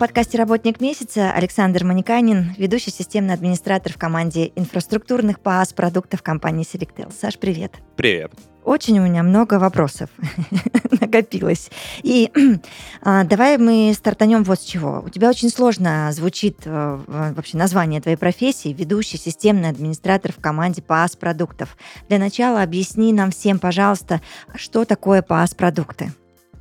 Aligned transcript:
Подкасте 0.00 0.38
«Работник 0.38 0.80
месяца» 0.80 1.30
Александр 1.30 1.84
Маниканин, 1.84 2.54
ведущий 2.56 2.90
системный 2.90 3.34
администратор 3.34 3.92
в 3.92 3.98
команде 3.98 4.50
инфраструктурных 4.56 5.40
ПАС 5.40 5.74
продуктов 5.74 6.22
компании 6.22 6.64
Selectel. 6.64 7.12
Саш, 7.12 7.38
привет. 7.38 7.74
Привет. 7.96 8.32
Очень 8.64 8.98
у 8.98 9.02
меня 9.02 9.22
много 9.22 9.58
вопросов 9.58 10.08
накопилось. 11.00 11.70
И 12.02 12.30
а, 13.02 13.24
давай 13.24 13.58
мы 13.58 13.92
стартанем 13.94 14.42
вот 14.42 14.60
с 14.60 14.64
чего. 14.64 15.02
У 15.04 15.10
тебя 15.10 15.28
очень 15.28 15.50
сложно 15.50 16.08
звучит 16.12 16.62
а, 16.64 16.98
вообще 17.36 17.58
название 17.58 18.00
твоей 18.00 18.16
профессии, 18.16 18.72
ведущий 18.72 19.18
системный 19.18 19.68
администратор 19.68 20.32
в 20.32 20.40
команде 20.40 20.80
ПАС 20.80 21.14
продуктов. 21.14 21.76
Для 22.08 22.18
начала 22.18 22.62
объясни 22.62 23.12
нам 23.12 23.32
всем, 23.32 23.58
пожалуйста, 23.58 24.22
что 24.54 24.86
такое 24.86 25.20
ПАС 25.20 25.54
продукты. 25.54 26.10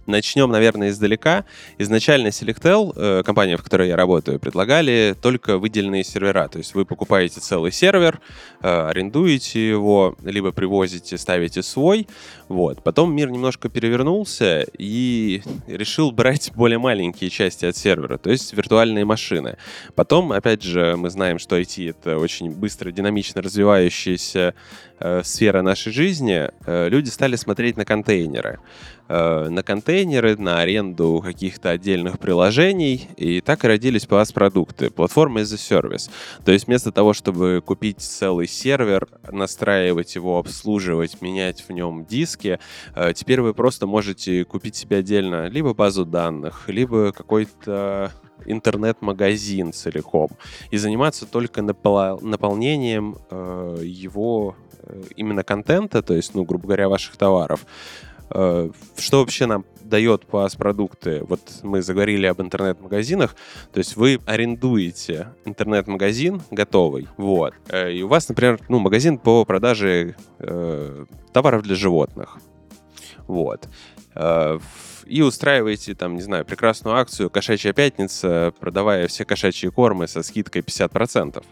Начнем, 0.10 0.50
наверное, 0.50 0.90
издалека. 0.90 1.46
Изначально 1.78 2.30
Selectel, 2.30 2.94
э, 2.96 3.22
компания, 3.24 3.58
в 3.58 3.64
которой 3.64 3.90
я 3.90 3.96
работаю, 3.96 4.40
предлагали 4.40 5.16
только 5.22 5.60
выделенные 5.60 6.04
сервера. 6.04 6.48
То 6.48 6.58
есть 6.58 6.74
вы 6.74 6.84
покупаете 6.84 7.40
целый 7.40 7.72
сервер, 7.72 8.20
э, 8.64 8.88
арендуете 8.88 9.70
его, 9.70 10.16
либо 10.24 10.52
привозите, 10.52 11.16
ставите 11.16 11.62
свой. 11.62 12.08
Вот. 12.48 12.84
Потом 12.84 13.16
мир 13.16 13.30
немножко 13.30 13.70
перевернулся 13.70 14.66
и 14.80 15.44
решил 15.68 16.12
брать 16.12 16.52
более 16.56 16.80
маленькие 16.80 17.30
части 17.30 17.68
от 17.68 17.78
сервера, 17.78 18.18
то 18.18 18.32
есть 18.32 18.54
виртуальные 18.54 19.06
машины. 19.06 19.58
Потом, 19.94 20.32
опять 20.32 20.64
же, 20.64 20.96
мы 20.98 21.12
знаем, 21.12 21.38
что 21.38 21.56
IT— 21.56 21.90
это 21.92 22.18
очень 22.18 22.50
быстро, 22.50 22.90
динамично 22.90 23.44
развивающаяся 23.44 24.56
э, 25.00 25.22
сфера 25.24 25.62
нашей 25.62 25.92
жизни. 25.92 26.50
Э, 26.66 26.90
люди 26.90 27.10
стали 27.10 27.36
смотреть 27.36 27.78
на 27.78 27.86
контейнеры. 27.86 28.60
Э, 29.08 29.50
на 29.50 29.64
контейнеры, 29.64 30.38
на 30.38 30.60
аренду 30.60 31.22
каких-то 31.26 31.70
отдельных 31.72 32.20
приложений, 32.20 33.10
и 33.18 33.42
так 33.42 33.66
и 33.66 33.68
родились 33.68 34.06
PaaS-продукты, 34.06 34.90
платформа 34.90 35.42
as 35.42 35.54
a 35.54 35.58
service. 35.58 36.10
То 36.46 36.52
есть 36.52 36.68
вместо 36.68 36.92
того, 36.92 37.14
чтобы 37.14 37.62
купить 37.66 38.00
целый 38.00 38.48
сервер, 38.48 39.08
настраивать 39.32 40.16
его, 40.16 40.38
обслуживать, 40.40 41.22
менять 41.22 41.66
в 41.68 41.72
нем 41.72 42.06
диски, 42.06 42.60
теперь 43.16 43.42
вы 43.42 43.54
просто 43.54 43.88
можете 43.88 44.44
купить 44.46 44.76
себе 44.76 44.98
отдельно 44.98 45.48
либо 45.48 45.74
базу 45.74 46.06
данных, 46.06 46.66
либо 46.68 47.12
какой-то 47.12 48.12
интернет-магазин 48.46 49.74
целиком 49.74 50.30
и 50.72 50.78
заниматься 50.78 51.26
только 51.26 51.62
напол- 51.62 52.24
наполнением 52.24 53.18
э, 53.30 53.80
его 53.84 54.56
именно 55.16 55.44
контента, 55.44 56.02
то 56.02 56.14
есть, 56.14 56.36
ну, 56.36 56.44
грубо 56.44 56.68
говоря, 56.68 56.90
ваших 56.90 57.18
товаров. 57.18 57.66
Э, 58.32 58.70
что 58.98 59.20
вообще 59.20 59.46
нам 59.46 59.66
дает 59.82 60.26
PaaS-продукты? 60.26 61.24
Вот 61.24 61.42
мы 61.64 61.82
заговорили 61.82 62.28
об 62.28 62.42
интернет-магазинах, 62.42 63.36
то 63.74 63.80
есть 63.80 63.96
вы 63.96 64.20
арендуете 64.26 65.30
интернет-магазин 65.46 66.42
готовый, 66.52 67.08
вот, 67.18 67.54
э, 67.70 67.94
и 67.94 68.04
у 68.04 68.08
вас, 68.08 68.30
например, 68.30 68.60
ну, 68.70 68.80
магазин 68.80 69.18
по 69.18 69.46
продаже 69.46 70.16
э, 70.40 71.06
товаров 71.34 71.64
для 71.64 71.76
животных, 71.76 72.38
вот. 73.28 73.68
Э, 74.16 74.60
и 75.06 75.24
устраиваете, 75.24 75.96
там, 75.96 76.16
не 76.16 76.22
знаю, 76.22 76.46
прекрасную 76.46 76.96
акцию 76.96 77.32
«Кошачья 77.32 77.74
пятница», 77.74 78.54
продавая 78.60 79.08
все 79.08 79.26
кошачьи 79.26 79.70
кормы 79.72 80.08
со 80.08 80.22
скидкой 80.22 80.62
50%. 80.62 81.44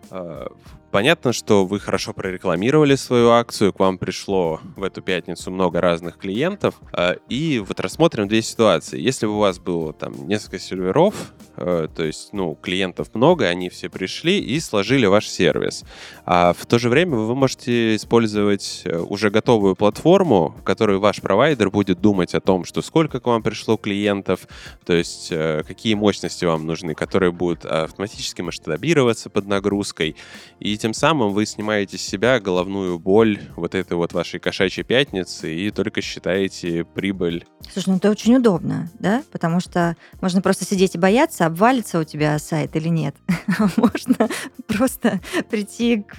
Э, 0.92 0.98
Понятно, 0.98 1.34
что 1.34 1.66
вы 1.66 1.80
хорошо 1.80 2.14
прорекламировали 2.14 2.96
свою 2.96 3.30
акцию, 3.30 3.74
к 3.74 3.80
вам 3.80 3.98
пришло 3.98 4.62
в 4.76 4.84
эту 4.84 5.02
пятницу 5.02 5.52
много 5.52 5.82
разных 5.82 6.18
клиентов, 6.18 6.76
э, 6.94 7.18
и 7.30 7.60
вот 7.60 7.80
рассмотрим 7.80 8.28
две 8.28 8.42
ситуации. 8.42 9.00
Если 9.00 9.26
бы 9.26 9.34
у 9.34 9.40
вас 9.40 9.60
было 9.60 9.94
там 9.94 10.28
несколько 10.28 10.60
серверов, 10.60 11.34
э, 11.58 11.88
то 11.96 12.04
есть, 12.04 12.34
ну, 12.34 12.56
клиентов 12.56 13.14
много, 13.14 13.46
они 13.46 13.70
все 13.70 13.90
пришли 13.90 14.40
и 14.40 14.60
сложили 14.60 15.06
ваш 15.06 15.28
сервис, 15.28 15.84
а 16.26 16.54
в 16.54 16.66
то 16.66 16.80
же 16.80 16.90
время 16.90 17.18
вы 17.18 17.36
можете 17.36 17.96
использовать 17.96 18.84
э, 18.86 18.98
уже 18.98 19.30
готовую 19.30 19.76
платформу, 19.76 20.56
в 20.60 20.64
которой 20.64 20.98
ваш 20.98 21.22
провайдер 21.22 21.70
будет 21.70 22.00
думать 22.00 22.34
о 22.34 22.40
том, 22.40 22.64
что 22.64 22.82
сколько 22.82 23.20
к 23.20 23.28
вам 23.28 23.44
пришло 23.44 23.78
клиентов, 23.78 24.48
то 24.86 24.94
есть 24.94 25.30
какие 25.68 25.94
мощности 25.96 26.46
вам 26.46 26.66
нужны, 26.66 26.96
которые 26.96 27.32
будут 27.32 27.66
автоматически 27.66 28.42
масштабироваться 28.42 29.30
под 29.30 29.48
нагрузкой, 29.48 30.16
и 30.60 30.77
тем 30.78 30.94
самым 30.94 31.34
вы 31.34 31.46
снимаете 31.46 31.98
с 31.98 32.02
себя 32.02 32.40
головную 32.40 33.00
боль 33.00 33.40
вот 33.56 33.76
этой 33.76 33.98
вот 33.98 34.14
вашей 34.14 34.40
кошачьей 34.40 34.84
пятницы 34.84 35.54
и 35.54 35.72
только 35.72 36.02
считаете 36.02 36.86
прибыль. 36.86 37.46
Слушай, 37.72 37.90
ну 37.90 37.96
это 37.98 38.10
очень 38.10 38.36
удобно, 38.36 38.90
да? 39.00 39.24
Потому 39.32 39.60
что 39.60 39.96
можно 40.22 40.42
просто 40.42 40.66
сидеть 40.66 40.96
и 40.96 40.98
бояться, 40.98 41.46
обвалится 41.46 42.00
у 42.00 42.04
тебя 42.04 42.38
сайт 42.40 42.76
или 42.76 42.88
нет. 42.90 43.16
Можно 43.78 44.30
просто 44.68 45.20
прийти 45.50 46.04
к 46.04 46.16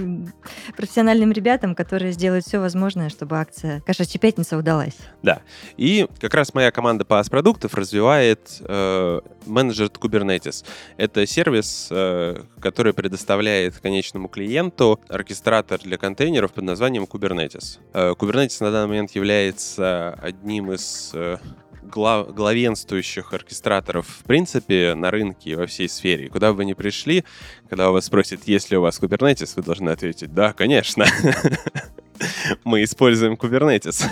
профессиональным 0.77 1.33
ребятам, 1.33 1.75
которые 1.75 2.13
сделают 2.13 2.45
все 2.45 2.59
возможное, 2.59 3.09
чтобы 3.09 3.39
акция 3.39 3.81
«Кошачья 3.81 4.19
пятница» 4.19 4.57
удалась. 4.57 4.97
Да. 5.23 5.43
И 5.77 6.07
как 6.21 6.35
раз 6.35 6.55
моя 6.55 6.71
команда 6.71 7.05
PaaS 7.05 7.31
продуктов 7.31 7.75
развивает 7.75 8.61
э, 8.61 9.21
менеджер 9.47 9.87
Kubernetes. 9.87 10.65
Это 10.97 11.27
сервис, 11.27 11.89
э, 11.91 12.43
который 12.61 12.93
предоставляет 12.93 13.79
конечному 13.79 14.29
клиенту 14.29 14.48
клиенту 14.49 14.99
оркестратор 15.11 15.79
для 15.79 15.99
контейнеров 15.99 16.55
под 16.55 16.65
названием 16.65 17.05
Kubernetes. 17.05 17.79
Э, 17.93 18.15
Kubernetes 18.19 18.57
на 18.61 18.71
данный 18.71 18.89
момент 18.89 19.11
является 19.11 20.15
одним 20.23 20.73
из 20.73 21.11
э, 21.13 21.37
глав, 21.83 22.35
главенствующих 22.35 23.35
оркестраторов 23.35 24.07
в 24.07 24.25
принципе 24.25 24.95
на 24.95 25.11
рынке 25.11 25.55
во 25.55 25.67
всей 25.67 25.87
сфере. 25.87 26.31
Куда 26.31 26.53
бы 26.53 26.59
вы 26.59 26.65
ни 26.65 26.73
пришли, 26.73 27.25
когда 27.69 27.91
вас 27.91 28.07
спросят, 28.07 28.41
есть 28.45 28.71
ли 28.71 28.79
у 28.79 28.81
вас 28.81 28.99
Kubernetes, 28.99 29.53
вы 29.57 29.63
должны 29.63 29.91
ответить, 29.91 30.33
да, 30.33 30.55
конечно. 30.55 31.05
Мы 32.65 32.83
используем 32.83 33.35
Kubernetes. 33.35 34.05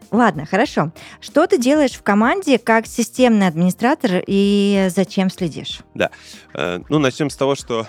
Ладно, 0.10 0.46
хорошо. 0.46 0.92
Что 1.20 1.46
ты 1.46 1.58
делаешь 1.58 1.92
в 1.92 2.02
команде 2.02 2.58
как 2.58 2.86
системный 2.86 3.46
администратор 3.46 4.22
и 4.26 4.88
зачем 4.88 5.28
следишь? 5.28 5.80
Да. 5.94 6.10
Э, 6.54 6.80
ну, 6.88 6.98
начнем 6.98 7.28
с 7.28 7.36
того, 7.36 7.54
что 7.54 7.86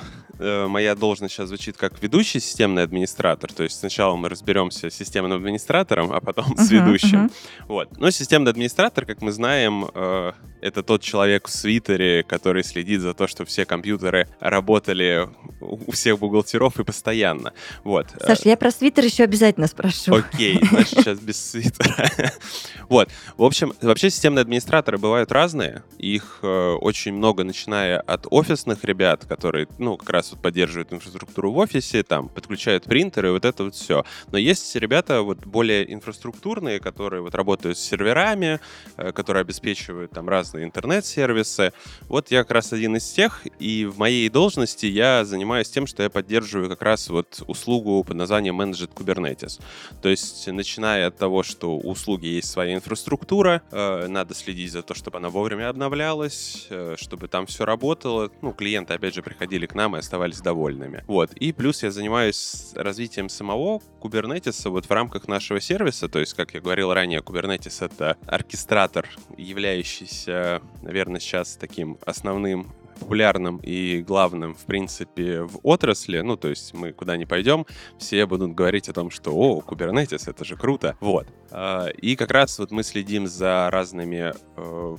моя 0.68 0.96
должность 0.96 1.34
сейчас 1.34 1.50
звучит 1.50 1.78
как 1.78 2.02
ведущий 2.02 2.40
системный 2.40 2.84
администратор. 2.84 3.52
То 3.52 3.64
есть 3.64 3.80
сначала 3.80 4.16
мы 4.16 4.30
разберемся 4.30 4.90
с 4.90 4.96
системным 4.96 5.38
администратором, 5.38 6.12
а 6.12 6.20
потом 6.20 6.54
uh-huh, 6.54 6.62
с 6.62 6.72
ведущим. 6.72 7.26
Uh-huh. 7.26 7.32
Вот. 7.68 7.98
Но 7.98 8.12
системный 8.12 8.52
администратор, 8.52 9.06
как 9.06 9.22
мы 9.22 9.32
знаем, 9.32 9.90
э, 9.94 10.32
это 10.62 10.84
тот 10.84 11.02
человек 11.02 11.48
в 11.48 11.52
свитере, 11.52 12.24
который 12.24 12.64
следит 12.64 13.02
за 13.02 13.14
то, 13.14 13.28
что 13.28 13.46
все 13.46 13.66
компьютеры 13.66 14.28
работали 14.40 15.30
у 15.60 15.92
всех 15.92 16.20
бухгалтеров 16.20 16.80
и 16.80 16.84
постоянно. 16.84 17.54
Вот. 17.84 18.08
Саш, 18.20 18.40
я 18.46 18.58
про 18.58 18.72
свитер 18.72 19.04
еще 19.04 19.24
обязательно 19.24 19.68
спрошу. 19.68 20.16
Окей, 20.16 20.60
значит, 20.64 21.00
сейчас 21.00 21.20
без 21.20 21.52
свитера. 21.52 22.10
вот. 22.90 23.10
В 23.38 23.44
общем, 23.44 23.74
вообще 23.82 24.10
системные 24.10 24.42
администраторы 24.42 24.98
бывают 24.98 25.32
разные. 25.32 25.84
Их 25.98 26.40
э, 26.42 26.48
очень 26.48 27.14
много, 27.14 27.44
начиная 27.44 28.00
от 28.00 28.28
офисных 28.30 28.84
ребят, 28.84 29.26
которые, 29.26 29.68
ну, 29.78 29.98
как 29.98 30.10
раз 30.10 30.33
поддерживают 30.42 30.92
инфраструктуру 30.94 31.52
в 31.52 31.58
офисе, 31.58 32.04
там, 32.04 32.30
подключают 32.30 32.84
принтеры, 32.84 33.32
вот 33.32 33.46
это 33.46 33.64
вот 33.64 33.76
все. 33.76 34.04
Но 34.32 34.38
есть 34.38 34.76
ребята 34.76 35.22
вот 35.22 35.46
более 35.46 35.92
инфраструктурные, 35.94 36.80
которые 36.80 37.22
вот 37.22 37.36
работают 37.36 37.78
с 37.78 37.82
серверами, 37.82 38.60
э, 38.98 39.12
которые 39.12 39.42
обеспечивают 39.42 40.12
там 40.12 40.28
разные 40.28 40.66
интернет-сервисы. 40.66 41.74
Вот 42.02 42.32
я 42.32 42.44
как 42.44 42.52
раз 42.52 42.74
один 42.74 42.98
из 42.98 43.10
тех, 43.10 43.42
и 43.60 43.86
в 43.86 43.98
моей 43.98 44.30
должности 44.30 44.86
я 44.86 45.26
занимаюсь 45.26 45.70
тем, 45.70 45.88
что 45.88 46.04
я 46.04 46.10
поддерживаю 46.10 46.70
как 46.70 46.82
раз 46.82 47.10
вот 47.10 47.44
услугу 47.48 48.04
под 48.04 48.18
названием 48.18 48.60
Managed 48.60 48.94
Kubernetes. 48.94 49.62
То 50.02 50.10
есть, 50.10 50.48
начиная 50.48 51.08
от 51.08 51.18
того, 51.18 51.44
что 51.44 51.78
у 51.78 51.94
услуги 51.94 52.26
есть 52.26 52.50
своя 52.50 52.76
инфраструктура, 52.76 53.62
э, 53.72 54.08
надо 54.08 54.36
следить 54.36 54.72
за 54.72 54.82
то, 54.82 54.94
чтобы 54.94 55.18
она 55.18 55.30
вовремя 55.30 55.70
обновлялась, 55.70 56.68
э, 56.70 56.96
чтобы 56.98 57.28
там 57.28 57.46
все 57.46 57.66
работало. 57.66 58.30
Ну, 58.42 58.52
клиенты, 58.52 58.94
опять 58.94 59.14
же, 59.14 59.22
приходили 59.22 59.66
к 59.66 59.76
нам 59.76 59.96
и 59.96 60.00
оставались 60.14 60.42
довольными. 60.42 61.04
Вот. 61.08 61.34
И 61.34 61.52
плюс 61.52 61.82
я 61.82 61.90
занимаюсь 61.90 62.72
развитием 62.76 63.30
самого 63.30 63.82
Kubernetes 64.00 64.70
вот 64.70 64.86
в 64.86 64.92
рамках 64.92 65.28
нашего 65.28 65.60
сервиса. 65.60 66.08
То 66.08 66.20
есть, 66.20 66.36
как 66.36 66.54
я 66.54 66.62
говорил 66.62 66.94
ранее, 66.94 67.20
Kubernetes— 67.20 67.84
это 67.86 68.16
оркестратор, 68.28 69.10
являющийся, 69.38 70.62
наверное, 70.84 71.20
сейчас 71.20 71.56
таким 71.56 71.98
основным 72.06 72.72
популярным 73.00 73.58
и 73.58 74.02
главным, 74.02 74.54
в 74.54 74.66
принципе, 74.66 75.42
в 75.42 75.60
отрасли. 75.64 76.20
Ну, 76.20 76.38
то 76.38 76.50
есть 76.50 76.76
мы 76.76 76.94
куда 76.94 77.18
ни 77.18 77.26
пойдем, 77.26 77.66
все 77.98 78.28
будут 78.28 78.54
говорить 78.54 78.90
о 78.90 78.94
том, 78.94 79.10
что 79.10 79.32
«О, 79.32 79.62
Kubernetes, 79.62 80.30
это 80.30 80.46
же 80.46 80.56
круто!» 80.56 80.96
Вот. 81.00 81.28
А, 81.50 81.88
и 81.88 82.16
как 82.16 82.30
раз 82.30 82.60
вот 82.60 82.70
мы 82.70 82.84
следим 82.84 83.26
за 83.26 83.70
разными 83.72 84.32
э, 84.58 84.98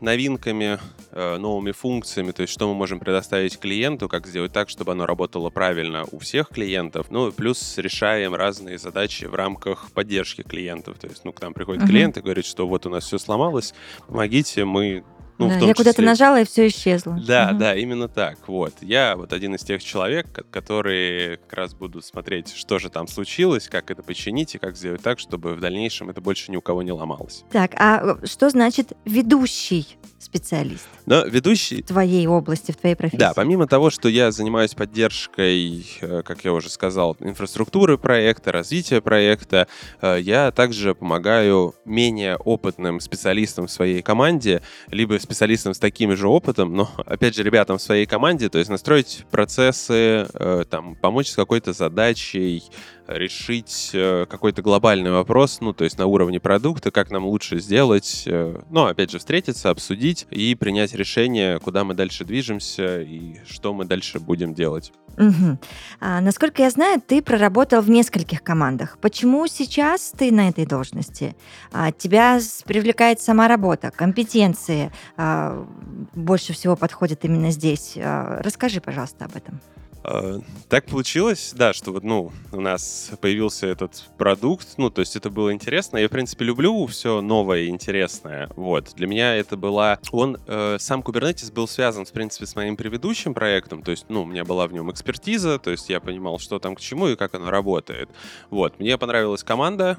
новинками, 0.00 0.78
э, 1.12 1.36
новыми 1.38 1.72
функциями, 1.72 2.32
то 2.32 2.42
есть 2.42 2.52
что 2.52 2.68
мы 2.68 2.74
можем 2.74 3.00
предоставить 3.00 3.58
клиенту, 3.58 4.08
как 4.08 4.26
сделать 4.26 4.52
так, 4.52 4.68
чтобы 4.68 4.92
оно 4.92 5.06
работало 5.06 5.50
правильно 5.50 6.04
у 6.12 6.18
всех 6.18 6.48
клиентов, 6.48 7.06
ну, 7.10 7.32
плюс 7.32 7.78
решаем 7.78 8.34
разные 8.34 8.78
задачи 8.78 9.24
в 9.24 9.34
рамках 9.34 9.90
поддержки 9.92 10.42
клиентов, 10.42 10.98
то 10.98 11.06
есть, 11.06 11.24
ну, 11.24 11.32
к 11.32 11.40
нам 11.40 11.54
приходит 11.54 11.82
uh-huh. 11.82 11.88
клиент 11.88 12.16
и 12.16 12.20
говорит, 12.20 12.46
что 12.46 12.66
вот 12.66 12.86
у 12.86 12.90
нас 12.90 13.04
все 13.04 13.18
сломалось, 13.18 13.74
помогите, 14.06 14.64
мы 14.64 15.04
ну, 15.38 15.48
да, 15.48 15.58
я 15.58 15.74
куда-то 15.74 16.02
нажала, 16.02 16.40
и 16.40 16.44
все 16.44 16.68
исчезло. 16.68 17.18
Да, 17.26 17.50
угу. 17.50 17.58
да, 17.58 17.74
именно 17.74 18.08
так. 18.08 18.38
Вот. 18.46 18.74
Я 18.80 19.16
вот 19.16 19.32
один 19.32 19.54
из 19.54 19.62
тех 19.62 19.82
человек, 19.82 20.26
которые 20.50 21.36
как 21.38 21.52
раз 21.52 21.74
будут 21.74 22.04
смотреть, 22.04 22.54
что 22.54 22.78
же 22.78 22.90
там 22.90 23.06
случилось, 23.08 23.68
как 23.68 23.90
это 23.90 24.02
починить 24.02 24.54
и 24.54 24.58
как 24.58 24.76
сделать 24.76 25.02
так, 25.02 25.18
чтобы 25.18 25.54
в 25.54 25.60
дальнейшем 25.60 26.10
это 26.10 26.20
больше 26.20 26.50
ни 26.50 26.56
у 26.56 26.62
кого 26.62 26.82
не 26.82 26.92
ломалось. 26.92 27.44
Так, 27.50 27.72
а 27.76 28.16
э, 28.22 28.26
что 28.26 28.50
значит 28.50 28.92
ведущий 29.04 29.86
специалист? 30.18 30.86
Но 31.04 31.24
ведущий... 31.24 31.82
В 31.82 31.86
твоей 31.86 32.26
области, 32.26 32.72
в 32.72 32.76
твоей 32.76 32.96
профессии. 32.96 33.18
Да, 33.18 33.32
помимо 33.34 33.66
того, 33.66 33.90
что 33.90 34.08
я 34.08 34.32
занимаюсь 34.32 34.74
поддержкой, 34.74 35.86
э, 36.00 36.22
как 36.22 36.44
я 36.44 36.52
уже 36.52 36.70
сказал, 36.70 37.16
инфраструктуры 37.20 37.98
проекта, 37.98 38.52
развития 38.52 39.00
проекта, 39.00 39.68
э, 40.00 40.18
я 40.20 40.50
также 40.50 40.94
помогаю 40.94 41.74
менее 41.84 42.36
опытным 42.36 43.00
специалистам 43.00 43.66
в 43.66 43.70
своей 43.70 44.02
команде, 44.02 44.62
либо 44.90 45.18
специалистам 45.26 45.74
с 45.74 45.78
таким 45.78 46.16
же 46.16 46.28
опытом, 46.28 46.74
но, 46.74 46.88
опять 47.06 47.34
же, 47.34 47.42
ребятам 47.42 47.78
в 47.78 47.82
своей 47.82 48.06
команде, 48.06 48.48
то 48.48 48.58
есть 48.58 48.70
настроить 48.70 49.26
процессы, 49.30 50.26
э, 50.32 50.64
там, 50.70 50.94
помочь 50.96 51.28
с 51.28 51.34
какой-то 51.34 51.72
задачей, 51.72 52.62
решить 53.06 53.90
э, 53.92 54.26
какой-то 54.28 54.62
глобальный 54.62 55.10
вопрос, 55.10 55.60
ну, 55.60 55.72
то 55.72 55.84
есть 55.84 55.98
на 55.98 56.06
уровне 56.06 56.40
продукта, 56.40 56.90
как 56.90 57.10
нам 57.10 57.26
лучше 57.26 57.60
сделать, 57.60 58.24
э, 58.26 58.60
ну, 58.70 58.86
опять 58.86 59.10
же, 59.10 59.18
встретиться, 59.18 59.70
обсудить 59.70 60.26
и 60.30 60.54
принять 60.54 60.94
решение, 60.94 61.58
куда 61.60 61.84
мы 61.84 61.94
дальше 61.94 62.24
движемся 62.24 63.02
и 63.02 63.36
что 63.46 63.72
мы 63.74 63.84
дальше 63.84 64.18
будем 64.18 64.54
делать. 64.54 64.92
Угу. 65.16 65.58
А, 66.00 66.20
насколько 66.20 66.62
я 66.62 66.70
знаю, 66.70 67.00
ты 67.00 67.22
проработал 67.22 67.80
в 67.80 67.90
нескольких 67.90 68.42
командах. 68.42 68.98
Почему 69.00 69.46
сейчас 69.46 70.12
ты 70.16 70.30
на 70.30 70.48
этой 70.48 70.66
должности? 70.66 71.36
А, 71.72 71.92
тебя 71.92 72.38
привлекает 72.64 73.20
сама 73.20 73.48
работа, 73.48 73.90
компетенции 73.90 74.92
а, 75.16 75.66
больше 76.14 76.52
всего 76.52 76.76
подходят 76.76 77.24
именно 77.24 77.50
здесь. 77.50 77.94
А, 77.96 78.40
расскажи, 78.42 78.80
пожалуйста, 78.80 79.24
об 79.24 79.36
этом. 79.36 79.60
А, 80.08 80.40
так 80.68 80.86
получилось, 80.86 81.52
да, 81.56 81.72
что 81.72 81.90
вот, 81.90 82.04
ну, 82.04 82.30
у 82.52 82.60
нас 82.60 83.10
появился 83.20 83.66
этот 83.66 84.04
продукт, 84.16 84.74
ну, 84.76 84.88
то 84.88 85.00
есть 85.00 85.16
это 85.16 85.30
было 85.30 85.52
интересно. 85.52 85.98
Я, 85.98 86.06
в 86.06 86.12
принципе, 86.12 86.44
люблю 86.44 86.86
все 86.86 87.20
новое 87.20 87.62
и 87.62 87.68
интересное, 87.68 88.48
вот. 88.54 88.92
Для 88.94 89.08
меня 89.08 89.34
это 89.34 89.56
была... 89.56 89.98
Он, 90.12 90.38
э, 90.46 90.76
сам 90.78 91.00
Kubernetes 91.00 91.52
был 91.52 91.66
связан, 91.66 92.04
в 92.04 92.12
принципе, 92.12 92.46
с 92.46 92.54
моим 92.54 92.76
предыдущим 92.76 93.34
проектом, 93.34 93.82
то 93.82 93.90
есть, 93.90 94.06
ну, 94.08 94.22
у 94.22 94.26
меня 94.26 94.44
была 94.44 94.68
в 94.68 94.72
нем 94.72 94.92
экспертиза, 94.92 95.58
то 95.58 95.72
есть 95.72 95.90
я 95.90 95.98
понимал, 95.98 96.38
что 96.38 96.60
там 96.60 96.76
к 96.76 96.80
чему 96.80 97.08
и 97.08 97.16
как 97.16 97.34
оно 97.34 97.50
работает. 97.50 98.08
Вот, 98.50 98.78
мне 98.78 98.96
понравилась 98.98 99.42
команда, 99.42 99.98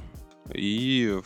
и 0.54 1.20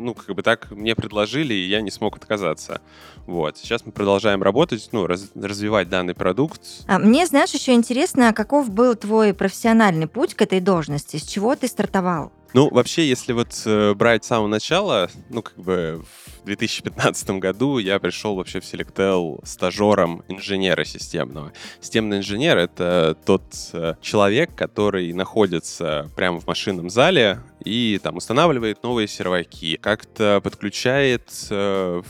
ну, 0.00 0.14
как 0.14 0.34
бы 0.34 0.42
так 0.42 0.70
мне 0.70 0.94
предложили, 0.94 1.54
и 1.54 1.68
я 1.68 1.80
не 1.80 1.90
смог 1.90 2.16
отказаться. 2.16 2.80
Вот. 3.26 3.58
Сейчас 3.58 3.84
мы 3.84 3.92
продолжаем 3.92 4.42
работать, 4.42 4.88
ну, 4.92 5.06
раз, 5.06 5.30
развивать 5.34 5.88
данный 5.88 6.14
продукт. 6.14 6.62
А 6.88 6.98
мне, 6.98 7.26
знаешь, 7.26 7.50
еще 7.50 7.72
интересно, 7.72 8.32
каков 8.32 8.70
был 8.70 8.94
твой 8.96 9.34
профессиональный 9.34 10.06
путь 10.06 10.34
к 10.34 10.42
этой 10.42 10.60
должности? 10.60 11.18
С 11.18 11.22
чего 11.22 11.54
ты 11.54 11.68
стартовал? 11.68 12.32
Ну, 12.52 12.68
вообще, 12.70 13.08
если 13.08 13.32
вот 13.32 13.62
э, 13.64 13.94
брать 13.94 14.24
с 14.24 14.28
самого 14.28 14.48
начала, 14.48 15.08
ну, 15.28 15.42
как 15.42 15.56
бы 15.56 16.02
в 16.42 16.46
2015 16.46 17.30
году 17.32 17.78
я 17.78 18.00
пришел 18.00 18.34
вообще 18.34 18.60
в 18.60 18.64
Selectel 18.64 19.38
стажером 19.46 20.24
инженера 20.26 20.84
системного. 20.84 21.52
Системный 21.80 22.18
инженер— 22.18 22.58
это 22.58 23.16
тот 23.24 23.44
э, 23.72 23.94
человек, 24.00 24.54
который 24.56 25.12
находится 25.12 26.10
прямо 26.16 26.40
в 26.40 26.46
машинном 26.48 26.90
зале 26.90 27.40
и 27.64 28.00
там 28.02 28.16
устанавливает 28.16 28.82
новые 28.82 29.08
серваки, 29.08 29.76
как-то 29.76 30.40
подключает 30.42 31.30
э, 31.50 32.02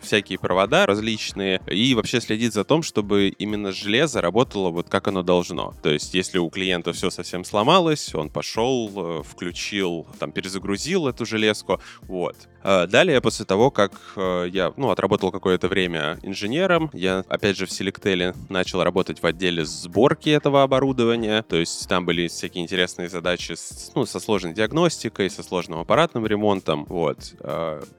всякие 0.00 0.38
провода 0.38 0.86
различные 0.86 1.60
и 1.66 1.94
вообще 1.94 2.20
следить 2.20 2.52
за 2.52 2.64
том, 2.64 2.82
чтобы 2.82 3.28
именно 3.28 3.72
железо 3.72 4.20
работало 4.20 4.70
вот 4.70 4.88
как 4.88 5.08
оно 5.08 5.22
должно. 5.22 5.74
То 5.82 5.90
есть, 5.90 6.14
если 6.14 6.38
у 6.38 6.50
клиента 6.50 6.92
все 6.92 7.10
совсем 7.10 7.44
сломалось, 7.44 8.14
он 8.14 8.30
пошел, 8.30 8.90
э, 8.94 9.22
включил, 9.22 10.06
там, 10.18 10.32
перезагрузил 10.32 11.08
эту 11.08 11.26
железку, 11.26 11.80
вот. 12.02 12.36
А 12.64 12.86
далее, 12.86 13.20
после 13.20 13.44
того, 13.44 13.70
как 13.70 13.92
э, 14.16 14.48
я, 14.52 14.72
ну, 14.76 14.90
отработал 14.90 15.32
какое-то 15.32 15.68
время 15.68 16.18
инженером, 16.22 16.90
я, 16.92 17.24
опять 17.28 17.56
же, 17.56 17.66
в 17.66 17.70
Selectel 17.70 18.36
начал 18.48 18.82
работать 18.84 19.22
в 19.22 19.26
отделе 19.26 19.64
сборки 19.64 20.30
этого 20.30 20.62
оборудования, 20.62 21.42
то 21.42 21.56
есть 21.56 21.88
там 21.88 22.06
были 22.06 22.28
всякие 22.28 22.62
интересные 22.62 23.08
задачи 23.08 23.52
с, 23.52 23.90
ну, 23.94 24.06
со 24.06 24.20
сложной 24.20 24.52
диагностикой, 24.52 25.28
со 25.30 25.42
сложным 25.42 25.80
аппаратным 25.80 26.26
ремонтом, 26.26 26.84
вот. 26.84 27.34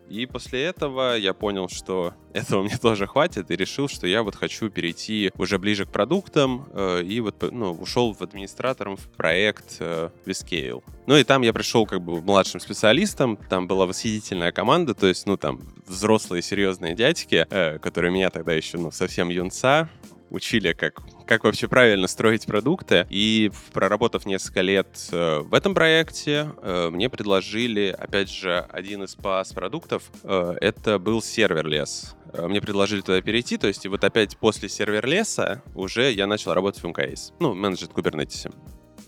И 0.09 0.25
после 0.25 0.63
этого 0.63 1.17
я 1.17 1.33
понял, 1.33 1.67
что 1.73 2.13
этого 2.33 2.63
мне 2.63 2.77
тоже 2.77 3.07
хватит, 3.07 3.51
и 3.51 3.55
решил, 3.55 3.87
что 3.87 4.07
я 4.07 4.23
вот 4.23 4.35
хочу 4.35 4.69
перейти 4.69 5.31
уже 5.37 5.59
ближе 5.59 5.85
к 5.85 5.89
продуктам, 5.89 6.67
э, 6.71 7.03
и 7.03 7.19
вот 7.19 7.43
ну, 7.51 7.71
ушел 7.71 8.13
в 8.13 8.21
администратором 8.21 8.97
в 8.97 9.07
проект 9.09 9.77
э, 9.79 10.09
Viscale. 10.25 10.83
Ну 11.05 11.17
и 11.17 11.23
там 11.23 11.41
я 11.41 11.53
пришел 11.53 11.85
как 11.85 12.01
бы 12.01 12.21
младшим 12.21 12.59
специалистом, 12.59 13.37
там 13.49 13.67
была 13.67 13.85
восхитительная 13.85 14.51
команда, 14.51 14.93
то 14.93 15.07
есть, 15.07 15.25
ну 15.25 15.37
там 15.37 15.61
взрослые 15.87 16.41
серьезные 16.41 16.95
дядьки, 16.95 17.45
э, 17.49 17.79
которые 17.79 18.11
меня 18.11 18.29
тогда 18.29 18.53
еще, 18.53 18.77
ну, 18.77 18.91
совсем 18.91 19.29
юнца, 19.29 19.89
учили, 20.33 20.73
как, 20.73 21.01
как 21.25 21.43
вообще 21.45 21.67
правильно 21.67 22.07
строить 22.07 22.45
продукты. 22.45 23.07
И 23.09 23.51
проработав 23.71 24.25
несколько 24.25 24.61
лет 24.61 24.87
э, 25.11 25.39
в 25.39 25.53
этом 25.53 25.73
проекте, 25.73 26.51
э, 26.61 26.89
мне 26.89 27.09
предложили, 27.09 27.95
опять 27.97 28.29
же, 28.29 28.59
один 28.69 29.03
из 29.03 29.15
пас-продуктов. 29.15 30.03
Э, 30.23 30.55
это 30.59 30.99
был 30.99 31.21
сервер-лес. 31.21 32.15
Мне 32.33 32.61
предложили 32.61 33.01
туда 33.01 33.21
перейти, 33.21 33.57
то 33.57 33.67
есть 33.67 33.85
и 33.85 33.87
вот 33.87 34.03
опять 34.03 34.37
после 34.37 34.67
сервер-леса 34.67 35.61
уже 35.75 36.11
я 36.11 36.25
начал 36.25 36.53
работать 36.53 36.81
в 36.81 36.87
МКС, 36.87 37.31
ну, 37.39 37.53
менеджер 37.53 37.89
Kubernetes. 37.89 38.51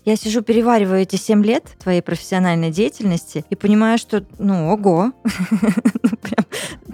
Я 0.06 0.14
сижу, 0.14 0.40
перевариваю 0.40 1.02
эти 1.02 1.16
7 1.16 1.44
лет 1.44 1.64
твоей 1.80 2.00
профессиональной 2.00 2.70
деятельности 2.70 3.44
и 3.50 3.56
понимаю, 3.56 3.98
что, 3.98 4.24
ну, 4.38 4.72
ого. 4.72 5.12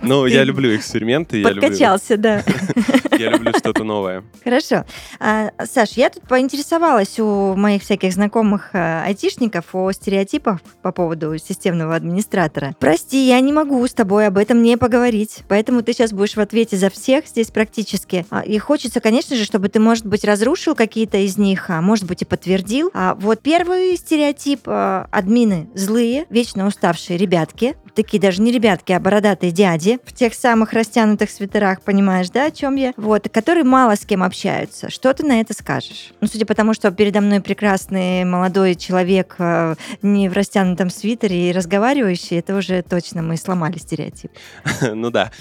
Ну, 0.02 0.26
я 0.26 0.42
люблю 0.42 0.74
эксперименты. 0.74 1.44
Подкачался, 1.44 2.16
да. 2.16 2.42
Я 3.18 3.30
люблю 3.30 3.52
что-то 3.56 3.84
новое. 3.84 4.24
Хорошо. 4.42 4.84
А, 5.20 5.50
Саш, 5.64 5.92
я 5.92 6.10
тут 6.10 6.24
поинтересовалась 6.24 7.20
у 7.20 7.54
моих 7.54 7.82
всяких 7.82 8.12
знакомых 8.12 8.70
а, 8.72 9.04
айтишников 9.04 9.66
о 9.74 9.92
стереотипах 9.92 10.60
по 10.82 10.90
поводу 10.92 11.36
системного 11.38 11.94
администратора. 11.94 12.74
Прости, 12.80 13.28
я 13.28 13.38
не 13.40 13.52
могу 13.52 13.86
с 13.86 13.92
тобой 13.92 14.26
об 14.26 14.38
этом 14.38 14.62
не 14.62 14.76
поговорить, 14.76 15.42
поэтому 15.46 15.82
ты 15.82 15.92
сейчас 15.92 16.12
будешь 16.12 16.34
в 16.34 16.40
ответе 16.40 16.76
за 16.76 16.90
всех 16.90 17.26
здесь 17.26 17.50
практически. 17.50 18.26
А, 18.30 18.40
и 18.40 18.58
хочется, 18.58 19.00
конечно 19.00 19.36
же, 19.36 19.44
чтобы 19.44 19.68
ты, 19.68 19.78
может 19.78 20.06
быть, 20.06 20.24
разрушил 20.24 20.74
какие-то 20.74 21.18
из 21.18 21.38
них, 21.38 21.70
а 21.70 21.80
может 21.80 22.06
быть, 22.06 22.22
и 22.22 22.24
подтвердил. 22.24 22.90
А 23.04 23.16
вот 23.16 23.40
первый 23.40 23.96
стереотип 23.96 24.60
а, 24.66 25.08
админы 25.10 25.68
злые, 25.74 26.24
вечно 26.30 26.68
уставшие 26.68 27.16
ребятки, 27.18 27.74
такие 27.94 28.20
даже 28.20 28.42
не 28.42 28.52
ребятки, 28.52 28.92
а 28.92 29.00
бородатые 29.00 29.52
дяди 29.52 29.98
в 30.04 30.12
тех 30.12 30.34
самых 30.34 30.72
растянутых 30.72 31.30
свитерах, 31.30 31.82
понимаешь, 31.82 32.30
да, 32.30 32.46
о 32.46 32.50
чем 32.50 32.76
я? 32.76 32.92
Вот, 32.96 33.28
которые 33.28 33.64
мало 33.64 33.96
с 33.96 34.04
кем 34.04 34.22
общаются. 34.22 34.90
Что 34.90 35.12
ты 35.14 35.24
на 35.24 35.40
это 35.40 35.54
скажешь? 35.54 36.12
Ну, 36.20 36.28
судя 36.28 36.46
по 36.46 36.54
тому, 36.54 36.74
что 36.74 36.90
передо 36.90 37.20
мной 37.20 37.40
прекрасный 37.40 38.24
молодой 38.24 38.74
человек 38.74 39.36
э, 39.38 39.74
не 40.02 40.28
в 40.28 40.32
растянутом 40.32 40.90
свитере 40.90 41.50
и 41.50 41.52
разговаривающий, 41.52 42.38
это 42.38 42.56
уже 42.56 42.82
точно 42.82 43.22
мы 43.22 43.36
сломали 43.36 43.78
стереотип. 43.78 44.30
Ну 45.02 45.10
да, 45.10 45.32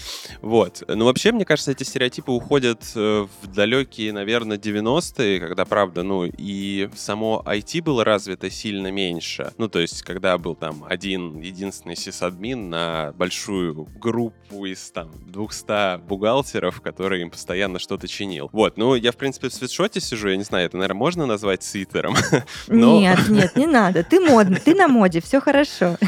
вот. 0.41 0.83
Ну 0.87 1.05
вообще, 1.05 1.31
мне 1.31 1.45
кажется, 1.45 1.71
эти 1.71 1.83
стереотипы 1.83 2.31
уходят 2.31 2.83
э, 2.95 3.27
в 3.41 3.47
далекие, 3.47 4.13
наверное, 4.13 4.57
90-е, 4.57 5.39
когда, 5.39 5.65
правда, 5.65 6.03
ну 6.03 6.25
и 6.25 6.89
само 6.95 7.43
IT 7.45 7.81
было 7.81 8.03
развито 8.03 8.49
сильно 8.49 8.91
меньше. 8.91 9.51
Ну, 9.57 9.67
то 9.67 9.79
есть, 9.79 10.01
когда 10.03 10.37
был 10.37 10.55
там 10.55 10.83
один 10.87 11.39
единственный 11.39 11.95
сисадмин, 11.95 12.40
админ 12.41 12.71
на 12.71 13.13
большую 13.17 13.87
группу 13.99 14.65
из 14.65 14.89
там 14.91 15.11
200 15.27 15.99
бухгалтеров, 16.07 16.81
которые 16.81 17.21
им 17.21 17.29
постоянно 17.29 17.77
что-то 17.77 18.07
чинил. 18.07 18.49
Вот, 18.51 18.77
ну, 18.77 18.95
я, 18.95 19.11
в 19.11 19.15
принципе, 19.17 19.49
в 19.49 19.53
свитшоте 19.53 20.01
сижу, 20.01 20.29
я 20.29 20.37
не 20.37 20.43
знаю, 20.43 20.65
это, 20.65 20.75
наверное, 20.77 20.97
можно 20.97 21.25
назвать 21.27 21.61
свитером? 21.61 22.15
Но- 22.67 22.99
Нет, 22.99 23.29
нет, 23.29 23.55
не 23.55 23.67
надо. 23.67 24.03
Ты 24.03 24.19
модный, 24.19 24.59
ты 24.59 24.73
на 24.73 24.87
моде, 24.87 25.21
все 25.21 25.39
хорошо. 25.39 25.97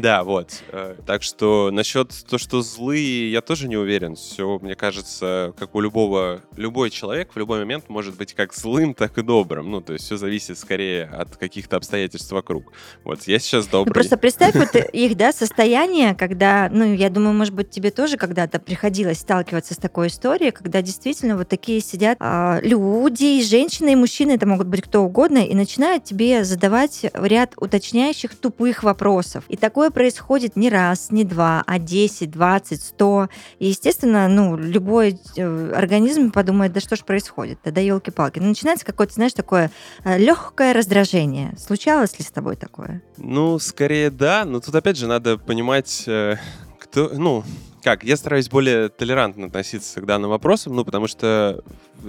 Да, 0.00 0.24
вот. 0.24 0.62
Э, 0.72 0.94
Так 1.06 1.22
что 1.22 1.70
насчет 1.70 2.10
то, 2.26 2.38
что 2.38 2.62
злые, 2.62 3.30
я 3.30 3.42
тоже 3.42 3.68
не 3.68 3.76
уверен. 3.76 4.16
Все, 4.16 4.58
мне 4.62 4.74
кажется, 4.74 5.52
как 5.58 5.74
у 5.74 5.80
любого, 5.82 6.40
любой 6.56 6.88
человек 6.88 7.34
в 7.34 7.36
любой 7.36 7.58
момент 7.58 7.90
может 7.90 8.16
быть 8.16 8.32
как 8.32 8.54
злым, 8.54 8.94
так 8.94 9.18
и 9.18 9.22
добрым. 9.22 9.70
Ну, 9.70 9.82
то 9.82 9.92
есть 9.92 10.06
все 10.06 10.16
зависит 10.16 10.56
скорее 10.58 11.04
от 11.04 11.36
каких-то 11.36 11.76
обстоятельств 11.76 12.32
вокруг. 12.32 12.72
Вот, 13.04 13.24
я 13.24 13.38
сейчас 13.38 13.66
Ну, 13.66 13.72
добрый. 13.72 13.92
просто 13.92 14.16
представь 14.16 14.54
вот 14.54 14.74
их, 14.74 15.16
да, 15.18 15.32
состояние, 15.34 15.69
когда, 16.14 16.68
ну, 16.70 16.92
я 16.92 17.10
думаю, 17.10 17.34
может 17.34 17.54
быть, 17.54 17.70
тебе 17.70 17.90
тоже 17.90 18.16
когда-то 18.16 18.58
приходилось 18.58 19.18
сталкиваться 19.18 19.74
с 19.74 19.76
такой 19.76 20.08
историей, 20.08 20.50
когда 20.50 20.82
действительно 20.82 21.36
вот 21.36 21.48
такие 21.48 21.80
сидят 21.80 22.16
а, 22.20 22.60
люди, 22.62 23.38
и 23.38 23.42
женщины, 23.42 23.92
и 23.92 23.96
мужчины, 23.96 24.32
это 24.32 24.46
могут 24.46 24.66
быть 24.66 24.82
кто 24.82 25.02
угодно, 25.02 25.38
и 25.38 25.54
начинают 25.54 26.04
тебе 26.04 26.44
задавать 26.44 27.06
ряд 27.14 27.54
уточняющих 27.56 28.36
тупых 28.36 28.82
вопросов. 28.82 29.44
И 29.48 29.56
такое 29.56 29.90
происходит 29.90 30.56
не 30.56 30.70
раз, 30.70 31.10
не 31.10 31.24
два, 31.24 31.62
а 31.66 31.78
10, 31.78 32.30
20, 32.30 32.82
100. 32.82 33.28
И, 33.58 33.68
естественно, 33.68 34.28
ну, 34.28 34.56
любой 34.56 35.18
э, 35.36 35.72
организм 35.74 36.30
подумает, 36.30 36.72
да 36.72 36.80
что 36.80 36.96
ж 36.96 37.00
происходит, 37.00 37.58
да 37.64 37.80
елки-палки. 37.80 38.38
Ну, 38.38 38.48
начинается 38.48 38.84
какое-то, 38.84 39.14
знаешь, 39.14 39.32
такое 39.32 39.70
легкое 40.04 40.72
раздражение. 40.72 41.54
Случалось 41.58 42.18
ли 42.18 42.24
с 42.24 42.30
тобой 42.30 42.56
такое? 42.56 43.02
Ну, 43.16 43.58
скорее 43.58 44.10
да, 44.10 44.44
но 44.44 44.60
тут 44.60 44.74
опять 44.74 44.96
же 44.96 45.06
надо 45.06 45.38
понимать, 45.38 45.59
э, 46.06 46.36
кто, 46.78 47.10
ну, 47.12 47.44
как, 47.82 48.04
я 48.04 48.16
стараюсь 48.16 48.48
более 48.48 48.88
толерантно 48.88 49.46
относиться 49.46 50.00
к 50.00 50.06
данным 50.06 50.30
вопросам, 50.30 50.74
ну, 50.74 50.84
потому 50.84 51.06
что, 51.06 51.62